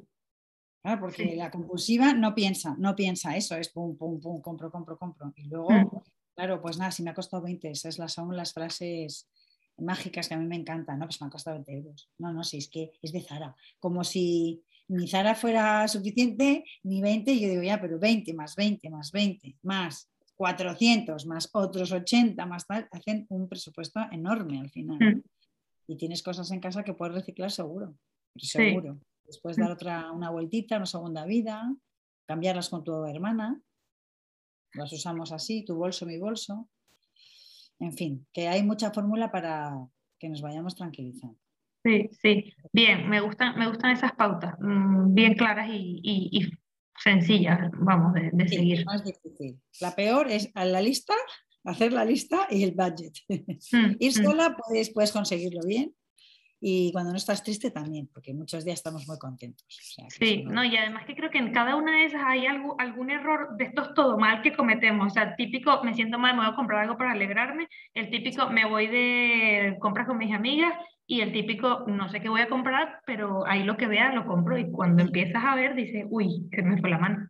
[0.83, 4.97] Claro, porque la compulsiva no piensa, no piensa eso, es pum, pum, pum, compro, compro,
[4.97, 5.31] compro.
[5.37, 5.89] Y luego, mm.
[6.35, 9.29] claro, pues nada, si me ha costado 20, esas son las frases
[9.77, 11.05] mágicas que a mí me encantan, ¿no?
[11.05, 12.09] Pues me han costado 20 euros.
[12.17, 13.55] No, no, si es que es de Zara.
[13.79, 18.53] Como si ni Zara fuera suficiente, ni 20, y yo digo, ya, pero 20 más
[18.57, 24.69] 20 más 20 más 400 más otros 80 más tal, hacen un presupuesto enorme al
[24.69, 24.99] final.
[24.99, 25.21] Mm.
[25.87, 27.95] Y tienes cosas en casa que puedes reciclar seguro,
[28.35, 28.99] seguro.
[29.33, 31.75] Después dar otra, una vueltita, una segunda vida,
[32.27, 33.59] cambiarlas con tu hermana.
[34.73, 36.69] Las usamos así, tu bolso, mi bolso.
[37.79, 39.75] En fin, que hay mucha fórmula para
[40.19, 41.39] que nos vayamos tranquilizando.
[41.83, 42.53] Sí, sí.
[42.71, 46.51] Bien, me gustan, me gustan esas pautas, mm, bien claras y,
[47.03, 48.85] sencillas, vamos, de, seguir.
[48.85, 49.59] Más difícil.
[49.81, 51.15] La peor es a la lista,
[51.63, 53.13] hacer la lista y el budget.
[53.29, 54.23] Mm, Ir mm.
[54.23, 55.91] sola puedes, puedes conseguirlo bien,
[56.65, 59.67] y cuando no estás triste también, porque muchos días estamos muy contentos.
[60.07, 60.63] sí, no...
[60.63, 63.65] y además que creo que en cada una de esas hay algo, algún error de
[63.65, 65.07] estos todo mal que cometemos.
[65.07, 67.67] O sea, típico, me siento mal, me voy a comprar algo para alegrarme.
[67.93, 70.73] El típico, me voy de compras con mis amigas.
[71.05, 74.25] Y el típico, no sé qué voy a comprar, pero ahí lo que vea lo
[74.25, 74.57] compro.
[74.57, 77.29] Y cuando empiezas a ver, dices, uy, que me fue la mano.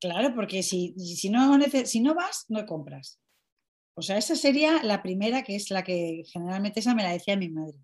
[0.00, 3.20] Claro, porque si, si, no, si no vas, no compras.
[3.92, 7.36] O sea, esa sería la primera, que es la que generalmente esa me la decía
[7.36, 7.76] mi madre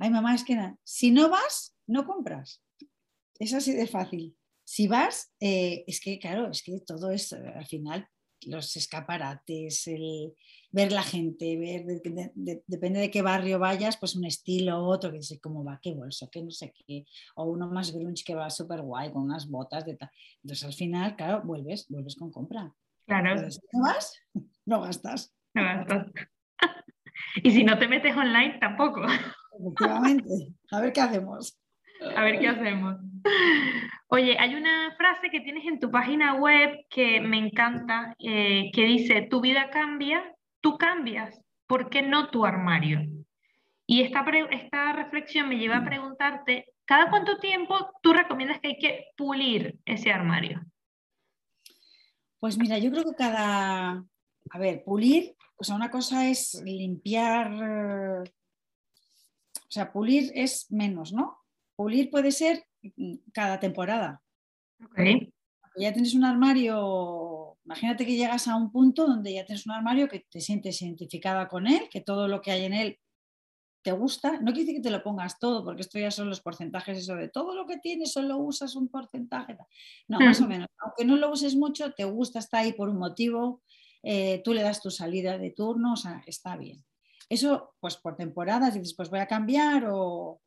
[0.00, 0.76] Ay, mamá, es que nada.
[0.82, 2.62] Si no vas, no compras.
[3.38, 4.34] Es así de fácil.
[4.64, 8.08] Si vas, eh, es que, claro, es que todo es, al final,
[8.46, 10.32] los escaparates, el
[10.70, 11.84] ver la gente, ver,
[12.66, 16.30] depende de qué barrio vayas, pues un estilo, otro, que dice cómo va, qué bolso,
[16.30, 19.84] qué no sé qué, o uno más grunge que va súper guay, con unas botas
[19.84, 20.10] de tal.
[20.42, 22.72] Entonces al final, claro, vuelves, vuelves con compra.
[23.06, 23.50] Claro.
[23.50, 24.18] si no vas,
[24.64, 25.34] no gastas.
[25.52, 26.06] No gastas.
[27.42, 29.02] y si no te metes online, tampoco.
[29.58, 30.54] Efectivamente.
[30.70, 31.58] A ver qué hacemos.
[32.16, 32.96] A ver qué hacemos.
[34.08, 38.84] Oye, hay una frase que tienes en tu página web que me encanta, eh, que
[38.84, 43.00] dice, tu vida cambia, tú cambias, ¿por qué no tu armario?
[43.86, 48.78] Y esta, esta reflexión me lleva a preguntarte, ¿cada cuánto tiempo tú recomiendas que hay
[48.78, 50.60] que pulir ese armario?
[52.38, 54.02] Pues mira, yo creo que cada,
[54.50, 58.24] a ver, pulir, o sea, una cosa es limpiar
[59.70, 61.38] o sea, pulir es menos, ¿no?
[61.76, 64.20] Pulir puede ser mm, cada temporada.
[64.84, 65.32] Okay.
[65.76, 70.08] Ya tienes un armario, imagínate que llegas a un punto donde ya tienes un armario
[70.08, 72.98] que te sientes identificada con él, que todo lo que hay en él
[73.82, 74.40] te gusta.
[74.40, 77.14] No quiere decir que te lo pongas todo, porque esto ya son los porcentajes, eso
[77.14, 79.56] de todo lo que tienes solo usas un porcentaje.
[80.08, 80.66] No, más o menos.
[80.78, 83.62] Aunque no lo uses mucho, te gusta, está ahí por un motivo,
[84.02, 86.84] eh, tú le das tu salida de turno, o sea, está bien.
[87.30, 90.40] Eso, pues por temporadas, dices, pues voy a cambiar o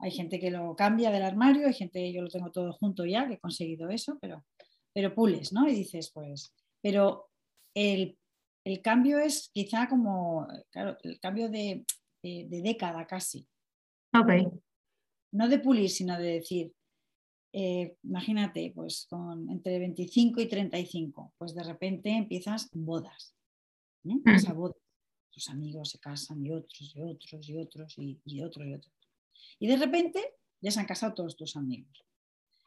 [0.00, 3.06] hay gente que lo cambia del armario, hay gente, que yo lo tengo todo junto
[3.06, 4.44] ya, que he conseguido eso, pero,
[4.92, 5.68] pero pules, ¿no?
[5.68, 6.52] Y dices, pues,
[6.82, 7.28] pero
[7.74, 8.18] el,
[8.82, 11.84] cambio es quizá como, claro, el cambio de,
[12.22, 13.46] década casi.
[14.12, 14.52] Ok.
[15.32, 16.72] No de pulir, sino de decir,
[17.52, 23.36] eh, imagínate, pues con entre 25 y 35, pues de repente empiezas bodas.
[24.02, 24.16] ¿no?
[24.24, 24.28] Mm.
[24.30, 24.74] Esa boda
[25.38, 28.92] tus amigos se casan y otros y otros y otros y, otros y otros.
[29.60, 32.04] Y de repente ya se han casado todos tus amigos.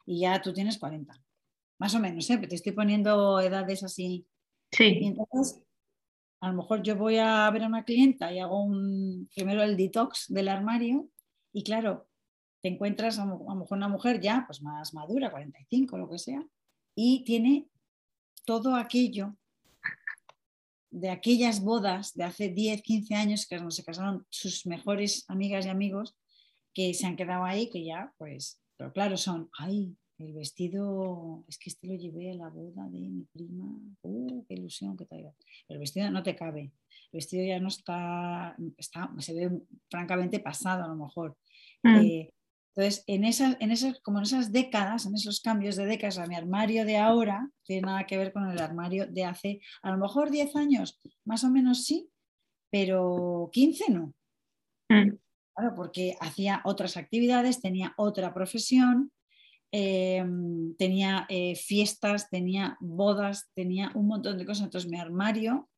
[0.06, 1.14] Y ya tú tienes 40.
[1.78, 2.38] Más o menos, ¿eh?
[2.38, 4.26] te estoy poniendo edades así.
[4.70, 5.00] Sí.
[5.02, 5.62] Y entonces,
[6.40, 9.76] a lo mejor yo voy a ver a una clienta y hago un, primero el
[9.76, 11.10] detox del armario
[11.52, 12.08] y claro,
[12.62, 16.42] te encuentras a, lo mejor una mujer ya pues más madura, 45, lo que sea,
[16.94, 17.68] y tiene
[18.46, 19.36] todo aquello
[20.92, 25.70] de aquellas bodas de hace 10, 15 años que se casaron sus mejores amigas y
[25.70, 26.14] amigos
[26.74, 31.58] que se han quedado ahí, que ya, pues, pero claro, son, ay, el vestido, es
[31.58, 33.64] que este lo llevé a la boda de mi prima,
[34.02, 35.32] uh, qué ilusión que traiga.
[35.68, 40.84] El vestido no te cabe, el vestido ya no está, está se ve francamente pasado
[40.84, 41.36] a lo mejor.
[41.82, 41.96] Mm.
[41.96, 42.34] Eh,
[42.74, 46.26] entonces, en esas, en esas, como en esas décadas, en esos cambios de décadas, a
[46.26, 49.98] mi armario de ahora tiene nada que ver con el armario de hace, a lo
[49.98, 52.08] mejor 10 años, más o menos sí,
[52.70, 54.14] pero 15 no.
[54.88, 55.18] Mm.
[55.54, 59.12] Claro, porque hacía otras actividades, tenía otra profesión,
[59.70, 64.64] em, tenía eh, fiestas, tenía bodas, tenía un montón de cosas.
[64.64, 65.68] Entonces mi armario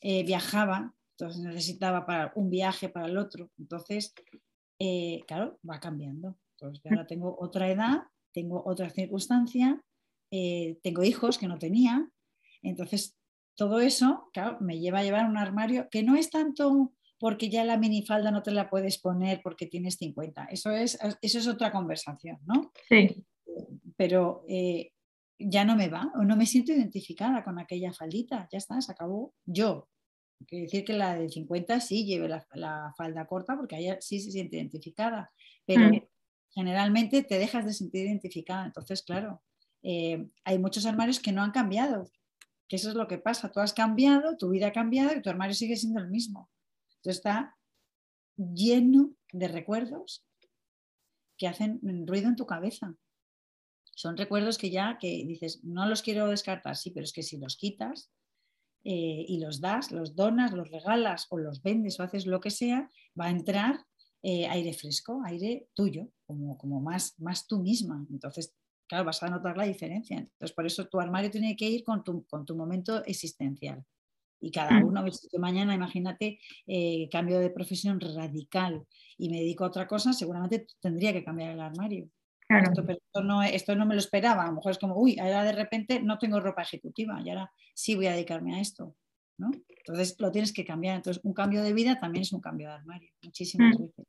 [0.00, 3.50] eh, viajaba, entonces necesitaba para un viaje, para el otro.
[3.58, 4.14] Entonces,
[4.78, 6.36] eh, claro, va cambiando.
[6.70, 8.02] Pues ahora tengo otra edad,
[8.32, 9.82] tengo otra circunstancia,
[10.30, 12.08] eh, tengo hijos que no tenía.
[12.62, 13.16] Entonces,
[13.56, 17.64] todo eso, claro, me lleva a llevar un armario que no es tanto porque ya
[17.64, 20.46] la minifalda no te la puedes poner porque tienes 50.
[20.46, 22.72] Eso es, eso es otra conversación, ¿no?
[22.88, 23.24] Sí.
[23.96, 24.92] Pero eh,
[25.38, 28.92] ya no me va o no me siento identificada con aquella faldita, ya está, se
[28.92, 29.32] acabó.
[29.46, 29.88] Yo,
[30.46, 34.30] Quiere decir que la de 50 sí lleve la, falda corta porque ella sí se
[34.30, 35.32] siente identificada,
[35.64, 36.02] pero mm.
[36.54, 38.66] Generalmente te dejas de sentir identificada.
[38.66, 39.42] Entonces, claro,
[39.82, 42.10] eh, hay muchos armarios que no han cambiado,
[42.68, 43.50] que eso es lo que pasa.
[43.50, 46.50] Tú has cambiado, tu vida ha cambiado y tu armario sigue siendo el mismo.
[46.96, 47.56] Entonces está
[48.36, 50.24] lleno de recuerdos
[51.36, 52.94] que hacen ruido en tu cabeza.
[53.96, 57.38] Son recuerdos que ya que dices, no los quiero descartar, sí, pero es que si
[57.38, 58.10] los quitas,
[58.86, 62.50] eh, y los das, los donas, los regalas o los vendes o haces lo que
[62.50, 63.80] sea, va a entrar
[64.26, 68.06] eh, aire fresco, aire tuyo, como, como más, más tú misma.
[68.10, 68.56] Entonces,
[68.88, 70.16] claro, vas a notar la diferencia.
[70.16, 73.84] Entonces, por eso tu armario tiene que ir con tu, con tu momento existencial.
[74.40, 74.84] Y cada mm.
[74.84, 78.86] uno, si mañana, imagínate, eh, cambio de profesión radical
[79.18, 82.08] y me dedico a otra cosa, seguramente tendría que cambiar el armario.
[82.48, 84.44] Esto, pero esto no, esto no me lo esperaba.
[84.44, 87.52] A lo mejor es como, uy, ahora de repente no tengo ropa ejecutiva y ahora
[87.74, 88.96] sí voy a dedicarme a esto.
[89.38, 89.50] ¿no?
[89.68, 90.96] Entonces lo tienes que cambiar.
[90.96, 93.82] Entonces un cambio de vida también es un cambio de armario, muchísimas mm.
[93.82, 94.06] veces.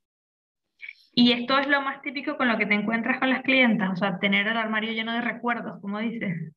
[1.18, 3.96] Y esto es lo más típico con lo que te encuentras con las clientas, o
[3.96, 6.54] sea, tener el armario lleno de recuerdos, como dices.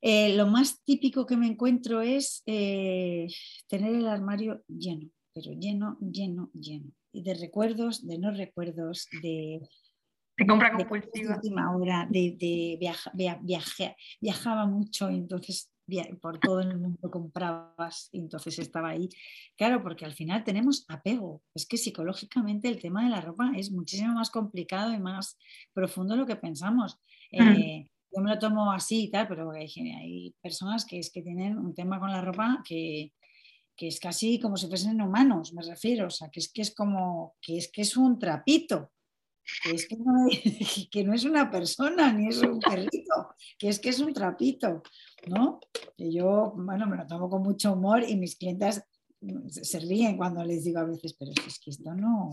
[0.00, 3.26] Eh, lo más típico que me encuentro es eh,
[3.68, 6.92] tener el armario lleno, pero lleno, lleno, lleno.
[7.12, 9.60] Y de recuerdos, de no recuerdos, de
[10.36, 11.40] te compra compulsiva.
[11.76, 12.78] hora, de, de
[14.20, 15.71] viajaba mucho y entonces
[16.20, 19.08] por todo el mundo comprabas y entonces estaba ahí.
[19.56, 21.42] Claro, porque al final tenemos apego.
[21.54, 25.38] Es que psicológicamente el tema de la ropa es muchísimo más complicado y más
[25.72, 26.98] profundo de lo que pensamos.
[27.30, 31.22] Eh, yo me lo tomo así y tal, pero hay, hay, personas que, es que
[31.22, 33.12] tienen un tema con la ropa que,
[33.76, 36.06] que es casi como si fuesen humanos, me refiero.
[36.06, 38.92] O sea, que es que es como, que es que es un trapito
[39.62, 40.26] que es que no,
[40.90, 44.82] que no, es una persona ni es un perrito, que es que es un trapito,
[45.26, 45.60] ¿no?
[45.96, 48.82] Yo, bueno, me lo tomo con mucho humor y mis clientes
[49.48, 52.30] se ríen cuando les digo a veces, pero es que esto no,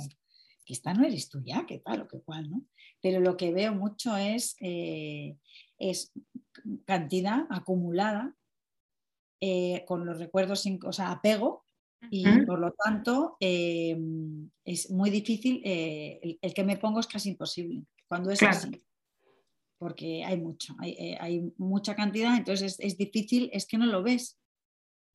[0.65, 2.65] que esta no eres tú ya, que tal o que cual, ¿no?
[3.01, 5.37] Pero lo que veo mucho es, eh,
[5.77, 6.11] es
[6.85, 8.35] cantidad acumulada
[9.41, 11.63] eh, con los recuerdos, o sea, apego
[12.09, 17.29] y por lo tanto em, es muy difícil, eh, el, que me pongo es casi
[17.29, 18.81] imposible cuando es así,
[19.79, 24.37] porque hay mucho, hay, eh, mucha cantidad, entonces es, difícil, es que no lo ves.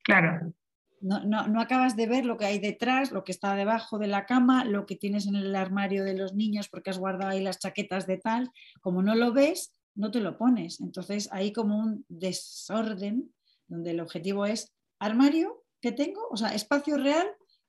[0.03, 0.53] Claro.
[1.01, 4.25] No, no, acabas de ver lo que hay detrás, lo que está debajo de la
[4.25, 7.59] cama, lo que tienes en el armario de los niños porque has guardado ahí las
[7.59, 8.49] chaquetas de tal.
[8.81, 10.79] Como no lo ves, no te lo pones.
[10.81, 13.31] Entonces hay como un desorden
[13.67, 17.27] donde el objetivo es armario, que tengo, o sea, espacio real,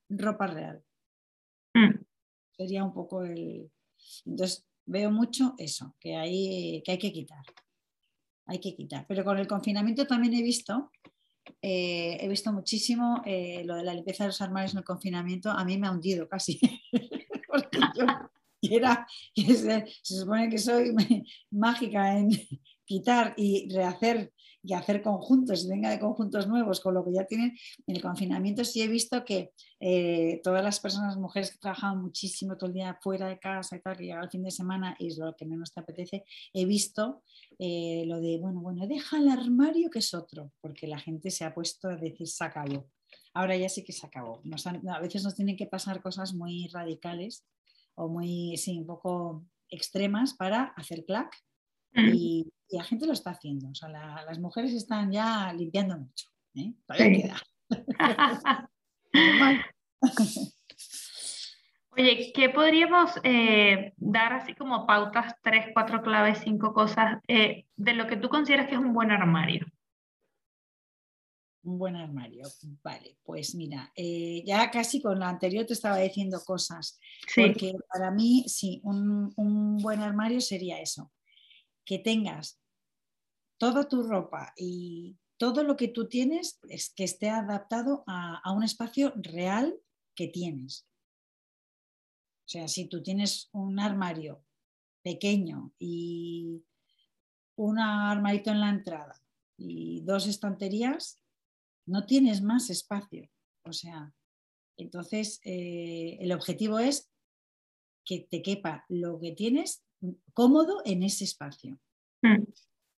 [0.09, 0.83] ropa real.
[1.75, 2.01] Mm.
[2.57, 3.71] Sería un poco el...
[4.25, 7.45] Entonces, veo mucho eso, que hay que, hay que quitar.
[8.47, 9.07] Hay que quitar.
[9.07, 10.91] Pero con el confinamiento también he visto,
[11.61, 15.51] eh, he visto muchísimo eh, lo de la limpieza de los armarios en el confinamiento,
[15.51, 16.61] a mí me ha hundido casi.
[17.49, 20.95] Porque yo era, se, se supone que soy
[21.51, 22.31] mágica en
[22.87, 24.33] quitar y rehacer
[24.63, 27.57] y hacer conjuntos venga de conjuntos nuevos con lo que ya tienen,
[27.87, 32.57] en el confinamiento sí he visto que eh, todas las personas, mujeres que trabajaban muchísimo
[32.57, 35.09] todo el día fuera de casa y tal, que llega el fin de semana y
[35.09, 37.23] es lo que menos te apetece, he visto
[37.59, 41.45] eh, lo de, bueno, bueno, deja el armario que es otro, porque la gente se
[41.45, 42.91] ha puesto a decir, se acabó.
[43.35, 44.43] Ahora ya sí que se acabó.
[44.89, 47.47] a veces nos tienen que pasar cosas muy radicales
[47.95, 51.37] o muy, sí, un poco extremas para hacer clac
[51.95, 53.69] y, la gente lo está haciendo.
[53.71, 56.29] O sea, las mujeres están ya limpiando mucho.
[56.55, 56.75] ¿eh?
[56.87, 57.43] Todavía queda.
[61.99, 67.95] Oye, ¿qué podríamos eh, dar así como pautas, tres, cuatro claves, cinco cosas eh, de
[67.95, 69.65] lo que tú consideras que es un buen armario?
[71.63, 72.45] Un buen armario,
[72.85, 73.91] vale, pues mira,
[74.45, 77.01] ya casi con la anterior te estaba diciendo cosas,
[77.35, 81.11] porque para mí sí, un, un buen armario sería eso,
[81.87, 82.61] que tengas
[83.59, 88.63] toda tu ropa y todo lo que tú tienes es que esté adaptado a, un
[88.63, 89.79] espacio real
[90.15, 90.87] que tienes.
[92.45, 94.45] O sea, si tú tienes un armario
[95.03, 96.65] pequeño y
[97.57, 99.21] un armarito en la entrada
[99.57, 101.23] y dos estanterías,
[101.87, 103.31] no tienes más espacio.
[103.65, 104.15] O sea,
[104.77, 107.11] entonces eh, el objetivo es
[108.05, 109.86] que te quepa lo que tienes
[110.33, 111.79] cómodo en ese espacio.
[112.23, 112.45] Mm.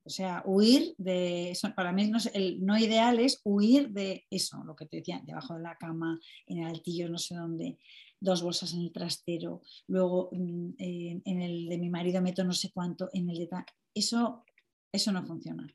[0.08, 4.64] O sea, huir de eso, para mí no, el no ideal es huir de eso,
[4.64, 7.78] lo que te decía, debajo de la cama, en el altillo, no sé dónde,
[8.18, 12.72] dos bolsas en el trastero, luego mm, en, el de mi marido meto no sé
[12.72, 13.50] cuánto, en el de
[13.94, 14.46] Eso,
[14.94, 15.68] eso no funciona.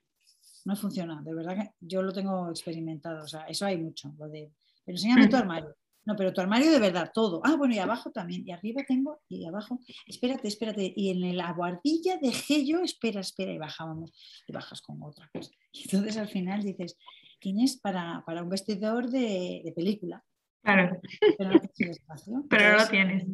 [0.64, 4.30] no funciona, de verdad que yo lo tengo experimentado, o sea, eso hay mucho, lo
[4.30, 4.50] de,
[4.82, 5.76] pero enséñame tu armario.
[6.04, 7.40] No, pero tu armario de verdad, todo.
[7.44, 8.46] Ah, bueno, y abajo también.
[8.46, 10.92] Y arriba tengo, y abajo, espérate, espérate.
[10.96, 14.12] Y en la guardilla dejé yo, espera, espera, y bajábamos.
[14.48, 15.52] Y bajas con otra cosa.
[15.72, 16.98] Y entonces al final dices,
[17.38, 20.24] tienes para, para un vestidor de, de película.
[20.62, 21.00] Claro.
[21.38, 22.44] Pero no tienes espacio.
[22.50, 23.26] Pero no lo tienes.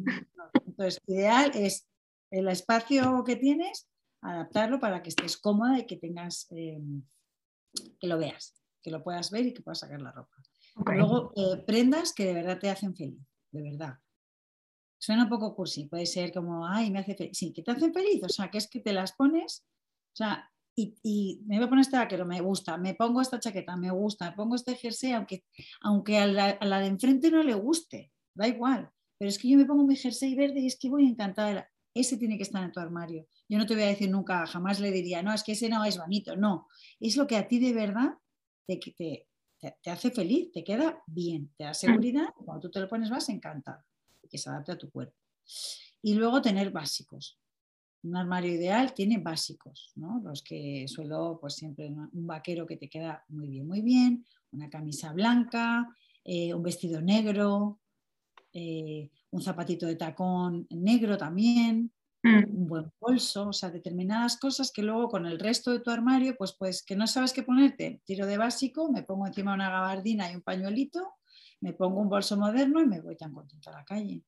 [0.65, 1.87] Entonces, ideal es
[2.31, 3.87] el espacio que tienes,
[4.21, 6.79] adaptarlo para que estés cómoda y que tengas, eh,
[7.99, 10.35] que lo veas, que lo puedas ver y que puedas sacar la ropa.
[10.85, 13.19] Luego, eh, prendas que de verdad te hacen feliz,
[13.51, 13.99] de verdad.
[14.97, 17.37] Suena un poco cursi, puede ser como, ay, me hace feliz.
[17.37, 19.65] Sí, que te hacen feliz, o sea, que es que te las pones,
[20.13, 23.75] o sea, y, me voy a poner este vaquero, me gusta, me pongo esta chaqueta,
[23.75, 25.43] me gusta, me pongo este jersey, aunque,
[25.81, 28.89] aunque a, la, a la de enfrente no le guste, da igual.
[29.17, 31.69] Pero es que yo me pongo mi jersey verde y es que voy encantada.
[31.93, 33.27] Ese tiene que estar en tu armario.
[33.49, 35.83] Yo no te voy a decir nunca, jamás le diría, no, es que ese no
[35.83, 36.37] es bonito.
[36.37, 36.67] No,
[36.99, 38.13] es lo que a ti de verdad
[38.65, 39.27] te, te,
[39.59, 42.29] te, hace feliz, te queda bien, te da seguridad.
[42.45, 43.85] Cuando tú te lo pones vas encantada,
[44.29, 45.15] que se adapte a tu cuerpo.
[46.01, 47.37] Y luego tener básicos.
[48.03, 50.21] Un armario ideal tiene básicos, ¿no?
[50.23, 54.69] Los que suelo, pues siempre un vaquero que te queda muy bien, muy bien, una
[54.69, 55.85] camisa blanca,
[56.23, 57.81] eh, un vestido negro,
[58.53, 61.98] eh, un zapatito de tacón negro también, mm.
[62.23, 66.35] Un buen bolso, o sea, determinadas cosas que luego con el resto de tu armario,
[66.37, 70.31] pues, pues que no sabes qué ponerte, tiro de básico, me pongo encima una gabardina
[70.31, 71.13] y un pañuelito,
[71.61, 74.21] me pongo un bolso moderno y me voy tan contenta a la calle.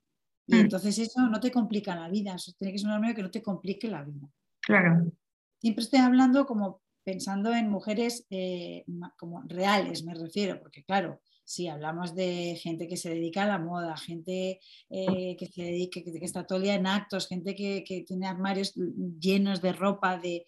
[0.47, 0.59] Y mm.
[0.59, 3.31] entonces eso no te complica la vida, eso tiene que ser un armario que no
[3.31, 4.27] te complique la vida.
[4.61, 5.11] Claro.
[5.59, 8.85] Siempre estoy hablando como pensando en mujeres eh,
[9.17, 13.59] como reales, me refiero, porque claro, si hablamos de gente que se dedica a la
[13.59, 17.83] moda, gente eh, que se dedica, que, está todo el día en actos, gente que,
[18.07, 18.73] tiene armarios
[19.19, 20.45] llenos de ropa, de,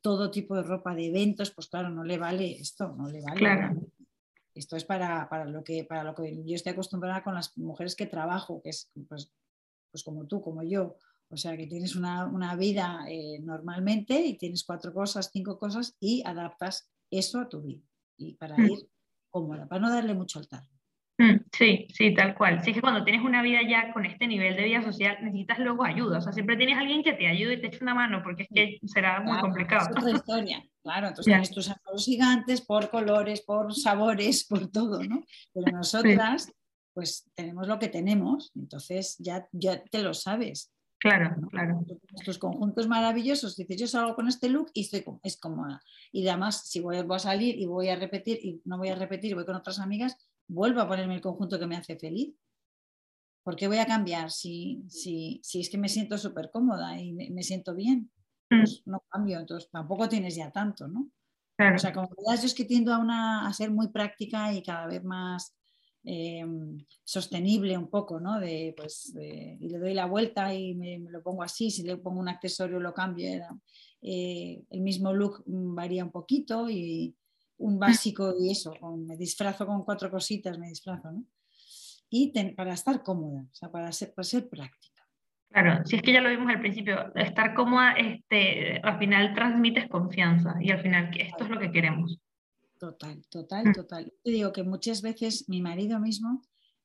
[0.00, 3.80] todo tipo de ropa, de eventos, pues claro, no le vale esto, no le vale.
[4.54, 8.06] Esto es para, lo que, para lo que yo estoy acostumbrada con las mujeres que
[8.06, 9.30] trabajo, que es pues,
[9.90, 10.96] pues como tú, como yo.
[11.28, 16.22] O sea, que tienes una, vida eh, normalmente y tienes cuatro cosas, cinco cosas y
[16.24, 17.82] adaptas eso a tu vida.
[18.16, 18.66] Y para mm.
[18.70, 18.88] ir
[19.36, 20.62] cómoda, para no darle mucho altar.
[21.18, 22.62] Mm, sí, sí, tal cual.
[22.62, 25.58] Sí, es que cuando tienes una vida ya con este nivel de vida social, necesitas
[25.58, 26.18] luego ayuda.
[26.18, 28.48] O sea, siempre tienes alguien que te ayude y te eche una mano, porque es
[28.48, 29.90] que será muy complicado.
[29.90, 31.08] Es otra historia, claro.
[31.08, 35.22] Entonces tienes tus armarios gigantes por colores, por sabores, por todo, ¿no?
[35.52, 36.52] Pero nosotras,
[36.94, 40.72] pues tenemos lo que tenemos, entonces ya, ya te lo sabes.
[40.98, 41.84] Claro, claro.
[42.16, 45.82] Estos conjuntos maravillosos, dices, yo salgo con este look y estoy es cómoda.
[46.10, 49.32] Y además, si voy, a salir y voy a repetir y no voy a repetir
[49.32, 50.16] y voy con otras amigas,
[50.48, 52.34] vuelvo a ponerme el conjunto que me hace feliz.
[53.42, 57.12] ¿Por qué voy a cambiar si, si, si es que me siento súper cómoda y
[57.12, 58.10] me, siento bien?
[58.50, 58.58] Mm.
[58.58, 61.10] Pues no cambio, entonces tampoco tienes ya tanto, ¿no?
[61.58, 64.86] O sea, como yo es que tiendo a, una, a ser muy práctica y cada
[64.86, 65.56] vez más
[66.08, 68.38] Em, sostenible un poco, ¿no?
[68.38, 72.20] De, pues, y le doy la vuelta y me, lo pongo así, si le pongo
[72.20, 73.28] un accesorio lo cambio.
[74.00, 77.16] Eh, el mismo look varía un poquito y
[77.58, 81.24] un básico y eso, me disfrazo con cuatro cositas, me disfrazo, ¿no?
[82.08, 85.02] Y para estar cómoda, o sea, para ser, para ser práctica.
[85.50, 89.88] Claro, si es que ya lo vimos al principio, estar cómoda, este, al final transmites
[89.88, 92.20] confianza y al final esto es lo que queremos.
[92.78, 93.72] Total, total, mm.
[93.72, 94.12] total.
[94.22, 96.42] Te digo que muchas veces mi marido mismo,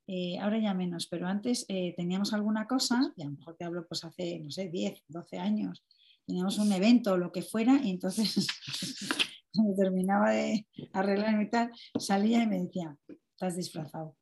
[0.07, 3.65] eh, ahora ya menos, pero antes eh, teníamos alguna cosa, y a lo mejor te
[3.65, 5.83] hablo pues hace, no sé, 10, 12 años,
[6.25, 8.47] teníamos un evento o lo que fuera, y entonces
[9.53, 12.97] cuando terminaba de arreglarme y tal, salía y me decía,
[13.31, 14.15] estás disfrazado.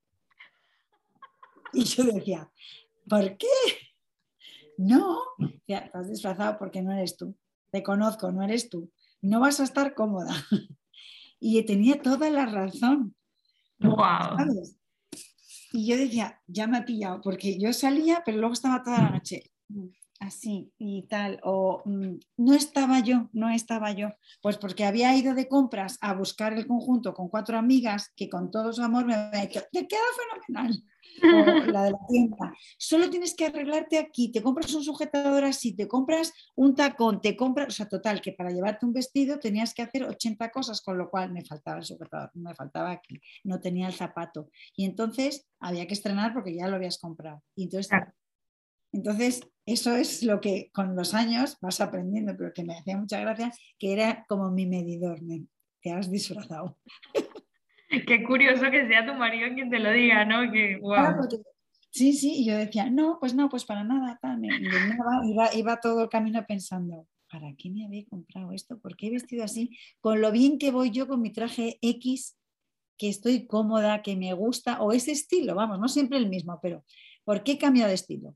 [1.72, 2.51] Y yo decía,
[3.07, 3.47] ¿por qué?
[4.78, 5.20] No,
[5.67, 7.36] estás disfrazado porque no eres tú.
[7.70, 8.91] Te conozco, no eres tú.
[9.22, 10.34] No vas a estar cómoda.
[11.39, 13.15] Y tenía toda la razón.
[13.79, 14.37] Wow.
[15.71, 19.09] Y yo decía, ya me ha pillado, porque yo salía, pero luego estaba toda la
[19.11, 19.51] noche
[20.19, 24.09] así y tal, o mm, no estaba yo, no estaba yo,
[24.41, 28.51] pues porque había ido de compras a buscar el conjunto con cuatro amigas que con
[28.51, 30.83] todo su amor me habían dicho, te queda fenomenal,
[31.24, 31.26] o
[31.72, 35.88] la de la tienda, solo tienes que arreglarte aquí, te compras un sujetador así, te
[35.88, 39.82] compras un tacón, te compras, o sea, total, que para llevarte un vestido tenías que
[39.82, 43.88] hacer 80 cosas, con lo cual me faltaba el sujetador, me faltaba aquí, no tenía
[43.88, 47.89] el zapato, y entonces había que estrenar porque ya lo habías comprado, y entonces...
[48.91, 53.20] Entonces, eso es lo que con los años vas aprendiendo, pero que me hacía mucha
[53.20, 55.45] gracia, que era como mi medidor, me,
[55.82, 56.78] te has disfrazado.
[58.07, 60.51] Qué curioso que sea tu marido quien te lo diga, ¿no?
[60.51, 60.79] Que,
[61.89, 64.19] sí, sí, y yo decía, no, pues no, pues para nada,
[65.23, 68.79] iba, iba, todo el camino pensando, ¿para qué me había comprado esto?
[68.79, 69.77] ¿Por qué he vestido así?
[69.99, 72.37] Con lo bien que voy yo con mi traje X,
[72.97, 76.83] que estoy cómoda, que me gusta, o ese estilo, vamos, no siempre el mismo, pero
[77.23, 78.35] ¿por qué he cambiado de estilo?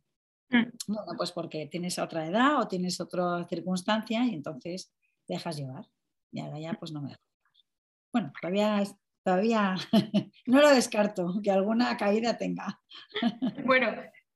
[0.50, 0.70] Mm.
[0.88, 4.94] Bueno, pues porque tienes otra edad o tienes otra circunstancia y entonces
[5.28, 5.86] dejas llevar.
[6.32, 7.22] Y ahora ya pues no me dejo
[8.12, 8.84] Bueno, todavía,
[9.24, 9.76] todavía
[10.46, 12.80] no lo descarto, que alguna caída tenga.
[13.66, 13.92] Bueno,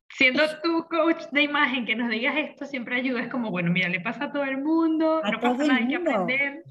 [0.09, 3.21] siendo tu coach de imagen, que nos digas esto siempre ayuda.
[3.21, 5.95] Es como, bueno, mira, le pasa a todo el mundo, no pasa nada, hay que
[5.95, 6.63] aprender.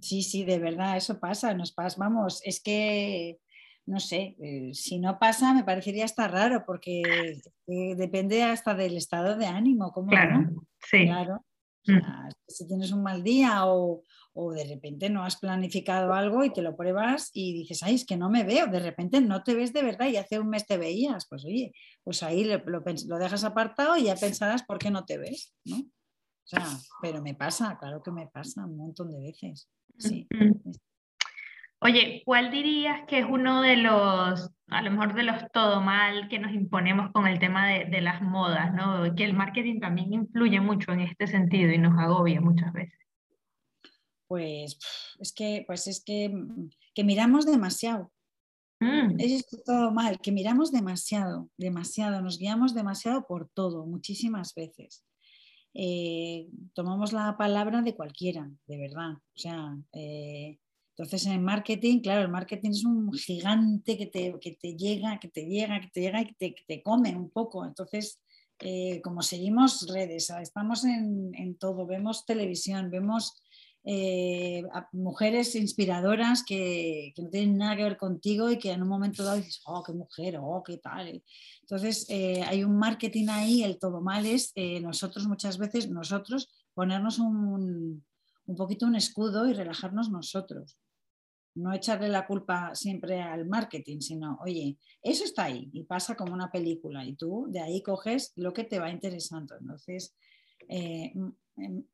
[0.00, 3.38] Sí, sí, de verdad, eso pasa, nos pasa, vamos, es que,
[3.86, 7.02] no sé, eh, si no pasa me parecería hasta raro, porque
[7.66, 10.46] eh, depende hasta del estado de ánimo, ¿cómo claro,
[10.80, 11.04] Sí.
[11.06, 11.44] Claro.
[12.46, 14.02] Si tienes un mal día o,
[14.40, 18.06] o de repente no has planificado algo y te lo pruebas y dices, ay, es
[18.06, 20.64] que no me veo, de repente no te ves de verdad y hace un mes
[20.64, 21.72] te veías, pues oye,
[22.04, 25.78] pues ahí lo, lo, dejas apartado y ya pensarás por qué no te ves, ¿no?
[25.78, 26.64] O sea,
[27.02, 29.68] pero me pasa, claro que me pasa un montón de veces.
[29.98, 30.28] Sí.
[31.80, 36.28] Oye, ¿cuál dirías que es uno de los, a lo mejor de los todo mal
[36.28, 39.14] que nos imponemos con el tema de, de las modas, ¿no?
[39.16, 42.98] Que el marketing también influye mucho en este sentido y nos agobia muchas veces
[44.28, 44.78] pues
[45.18, 48.12] es que, pues es que, mm, que miramos demasiado.
[48.80, 49.18] Mm.
[49.18, 55.04] Es todo mal, que miramos demasiado, demasiado, nos guiamos demasiado por todo, muchísimas veces.
[55.74, 59.12] Eh, tomamos la palabra de cualquiera, de verdad.
[59.12, 60.58] O sea, eh,
[60.96, 65.28] entonces en el marketing, claro, el marketing es un gigante que te, te llega, que
[65.28, 67.64] te llega, que te llega y que te, que te come un poco.
[67.64, 68.20] Entonces,
[68.60, 73.40] eh, como seguimos redes, estamos en, en todo, vemos televisión, vemos
[73.84, 79.24] eh, mujeres inspiradoras que, no tienen nada que ver contigo y que en un momento
[79.24, 81.22] dado dices, oh, qué mujer, oh, qué tal.
[81.62, 86.48] Entonces, eh, hay un marketing ahí, el todo mal es eh, nosotros muchas veces, nosotros,
[86.74, 88.04] ponernos un,
[88.46, 90.78] un poquito un escudo y relajarnos nosotros.
[91.54, 96.32] No echarle la culpa siempre al marketing, sino, oye, eso está ahí y pasa como
[96.34, 99.56] una película y tú de ahí coges lo que te va interesando.
[99.58, 100.14] Entonces,
[100.68, 101.34] en,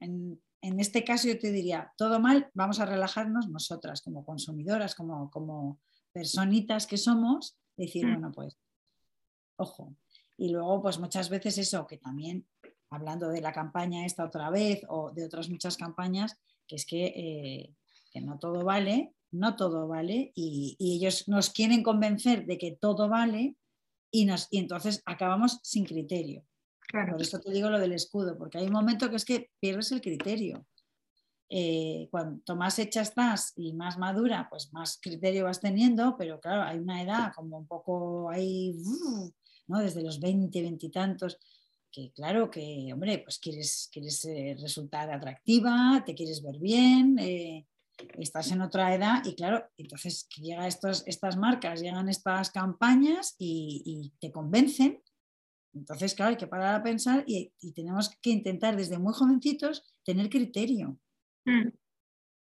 [0.01, 0.41] en
[0.81, 5.79] este caso yo te diría, todo mal, vamos a relajarnos nosotras como consumidoras, como, como
[6.13, 8.13] personitas que somos, decir, mm.
[8.13, 8.57] bueno, pues,
[9.57, 9.95] ojo.
[10.37, 12.47] Y luego, pues muchas veces eso, que también,
[12.89, 17.05] hablando de la campaña esta otra vez o de otras muchas campañas, que es que,
[17.07, 17.75] eh,
[18.11, 22.73] que no todo vale, no todo vale, y, y, ellos nos quieren convencer de que
[22.73, 23.57] todo vale
[24.11, 26.45] y, nos, y entonces acabamos sin criterio.
[26.91, 29.91] Por eso te digo lo del escudo, porque hay un momento que es que pierdes
[29.93, 30.67] el criterio.
[31.51, 36.63] Eh, cuanto más hecha estás y más madura, pues más criterio vas teniendo, pero claro,
[36.63, 38.75] hay una edad como un poco ahí,
[39.67, 39.79] ¿no?
[39.79, 41.39] Desde los 20, 20 y tantos,
[41.91, 47.67] que claro que, hombre, pues quieres, quieres eh, resultar atractiva, te quieres ver bien, eh,
[48.19, 54.13] estás en otra edad y claro, entonces llegan estas marcas, llegan estas campañas y, y
[54.19, 55.01] te convencen
[55.75, 60.29] entonces, claro, hay que parar a pensar y, tenemos que intentar desde muy jovencitos tener
[60.29, 60.99] criterio.
[61.45, 61.69] Mm.
[61.69, 61.73] ¿Eh?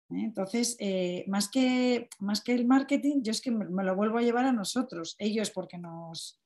[0.10, 4.22] Entonces, eh, más, que, más que el marketing, yo es que me, lo vuelvo a
[4.22, 6.42] llevar a nosotros, ellos porque nos,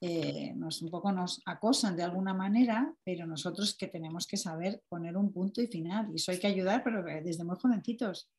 [0.00, 4.82] eh, nos un poco nos acosan de alguna manera, pero nosotros que tenemos que saber
[4.88, 6.08] poner un punto y final.
[6.12, 8.30] Y eso hay que ayudar, pero desde muy jovencitos.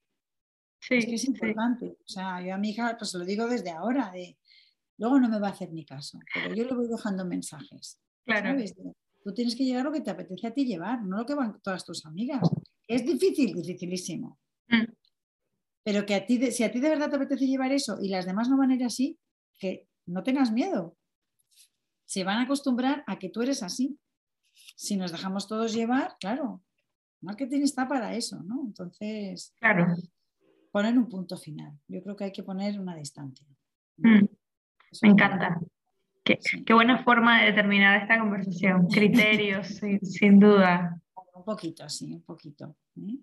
[0.79, 1.97] Sí, es que es importante.
[2.01, 4.37] O sea, yo a mi hija, pues lo digo desde ahora, de,
[4.97, 7.99] Luego no me va a hacer ni caso, pero yo le voy dejando mensajes.
[8.25, 8.57] Claro.
[9.23, 11.59] Tú tienes que llevar lo que te apetece a ti llevar, no lo que van
[11.61, 12.41] todas tus amigas.
[12.87, 14.37] Es difícil, dificilísimo.
[14.67, 14.91] Mm.
[15.83, 18.25] Pero que a ti, si a ti de verdad te apetece llevar eso y las
[18.25, 19.17] demás no van a ir así,
[19.59, 20.97] que no tengas miedo.
[22.05, 23.97] Se van a acostumbrar a que tú eres así.
[24.75, 26.63] Si nos dejamos todos llevar, claro,
[27.21, 28.61] marketing está para eso, ¿no?
[28.65, 29.95] Entonces, claro.
[30.71, 31.79] poner un punto final.
[31.87, 33.47] Yo creo que hay que poner una distancia.
[33.97, 34.25] Mm.
[35.01, 35.59] Me encanta.
[36.23, 38.87] Qué, buena forma de terminar esta conversación.
[38.91, 40.99] Criterios, sin, duda.
[41.33, 42.75] Un poquito, sí, un poquito.
[42.97, 43.17] ¿eh?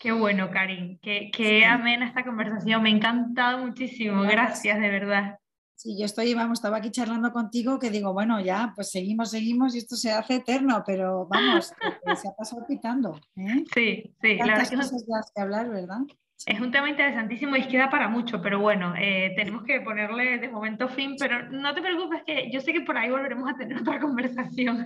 [0.00, 0.98] Qué bueno, Karin.
[1.00, 2.82] Qué, qué amena esta conversación.
[2.82, 4.22] Me ha encantado muchísimo.
[4.22, 5.38] Gracias, de verdad.
[5.78, 9.76] Sí, yo estoy, vamos, estaba aquí charlando contigo que digo, bueno, ya, pues seguimos, seguimos
[9.76, 11.72] y esto se hace eterno, pero vamos,
[12.20, 13.14] se ha pasado pitando.
[13.36, 13.64] ¿eh?
[13.72, 16.00] Sí, sí, que cosas que hablar, ¿verdad?
[16.46, 20.48] Es un tema interesantísimo y queda para mucho, pero bueno, eh, tenemos que ponerle de
[20.48, 23.76] momento fin, pero no te preocupes que yo sé que por ahí volveremos a tener
[23.80, 24.84] otra conversación.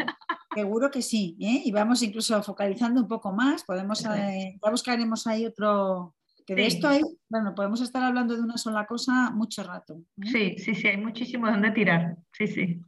[0.54, 1.62] Seguro que sí, ¿eh?
[1.64, 6.14] y vamos incluso focalizando un poco más, podemos, eh, ya buscaremos ahí otro,
[6.46, 10.00] que de esto hay, bueno, podemos estar hablando de una sola cosa mucho rato.
[10.22, 10.26] ¿eh?
[10.30, 12.80] Sí, sí, sí, hay muchísimo donde tirar, sí, sí.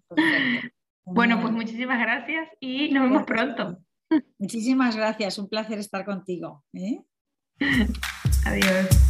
[1.05, 3.78] Bueno, pues muchísimas gracias y nos vemos pronto.
[4.39, 6.65] Muchísimas gracias, un placer estar contigo.
[8.45, 9.05] Adiós.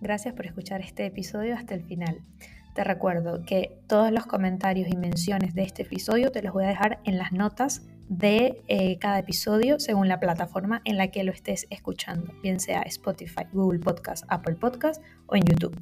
[0.00, 2.22] Gracias por escuchar este episodio hasta el final.
[2.74, 6.68] Te recuerdo que todos los comentarios y menciones de este episodio te los voy a
[6.68, 11.32] dejar en las notas de eh, cada episodio según la plataforma en la que lo
[11.32, 15.76] estés escuchando, bien sea Spotify, Google Podcast, Apple Podcast o en YouTube.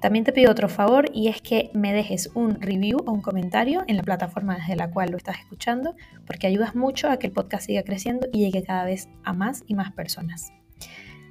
[0.00, 3.82] También te pido otro favor y es que me dejes un review o un comentario
[3.86, 5.94] en la plataforma desde la cual lo estás escuchando
[6.26, 9.64] porque ayudas mucho a que el podcast siga creciendo y llegue cada vez a más
[9.66, 10.52] y más personas.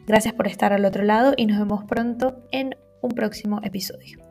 [0.08, 4.25] Gracias por estar al otro lado y nos vemos pronto en un próximo episodio.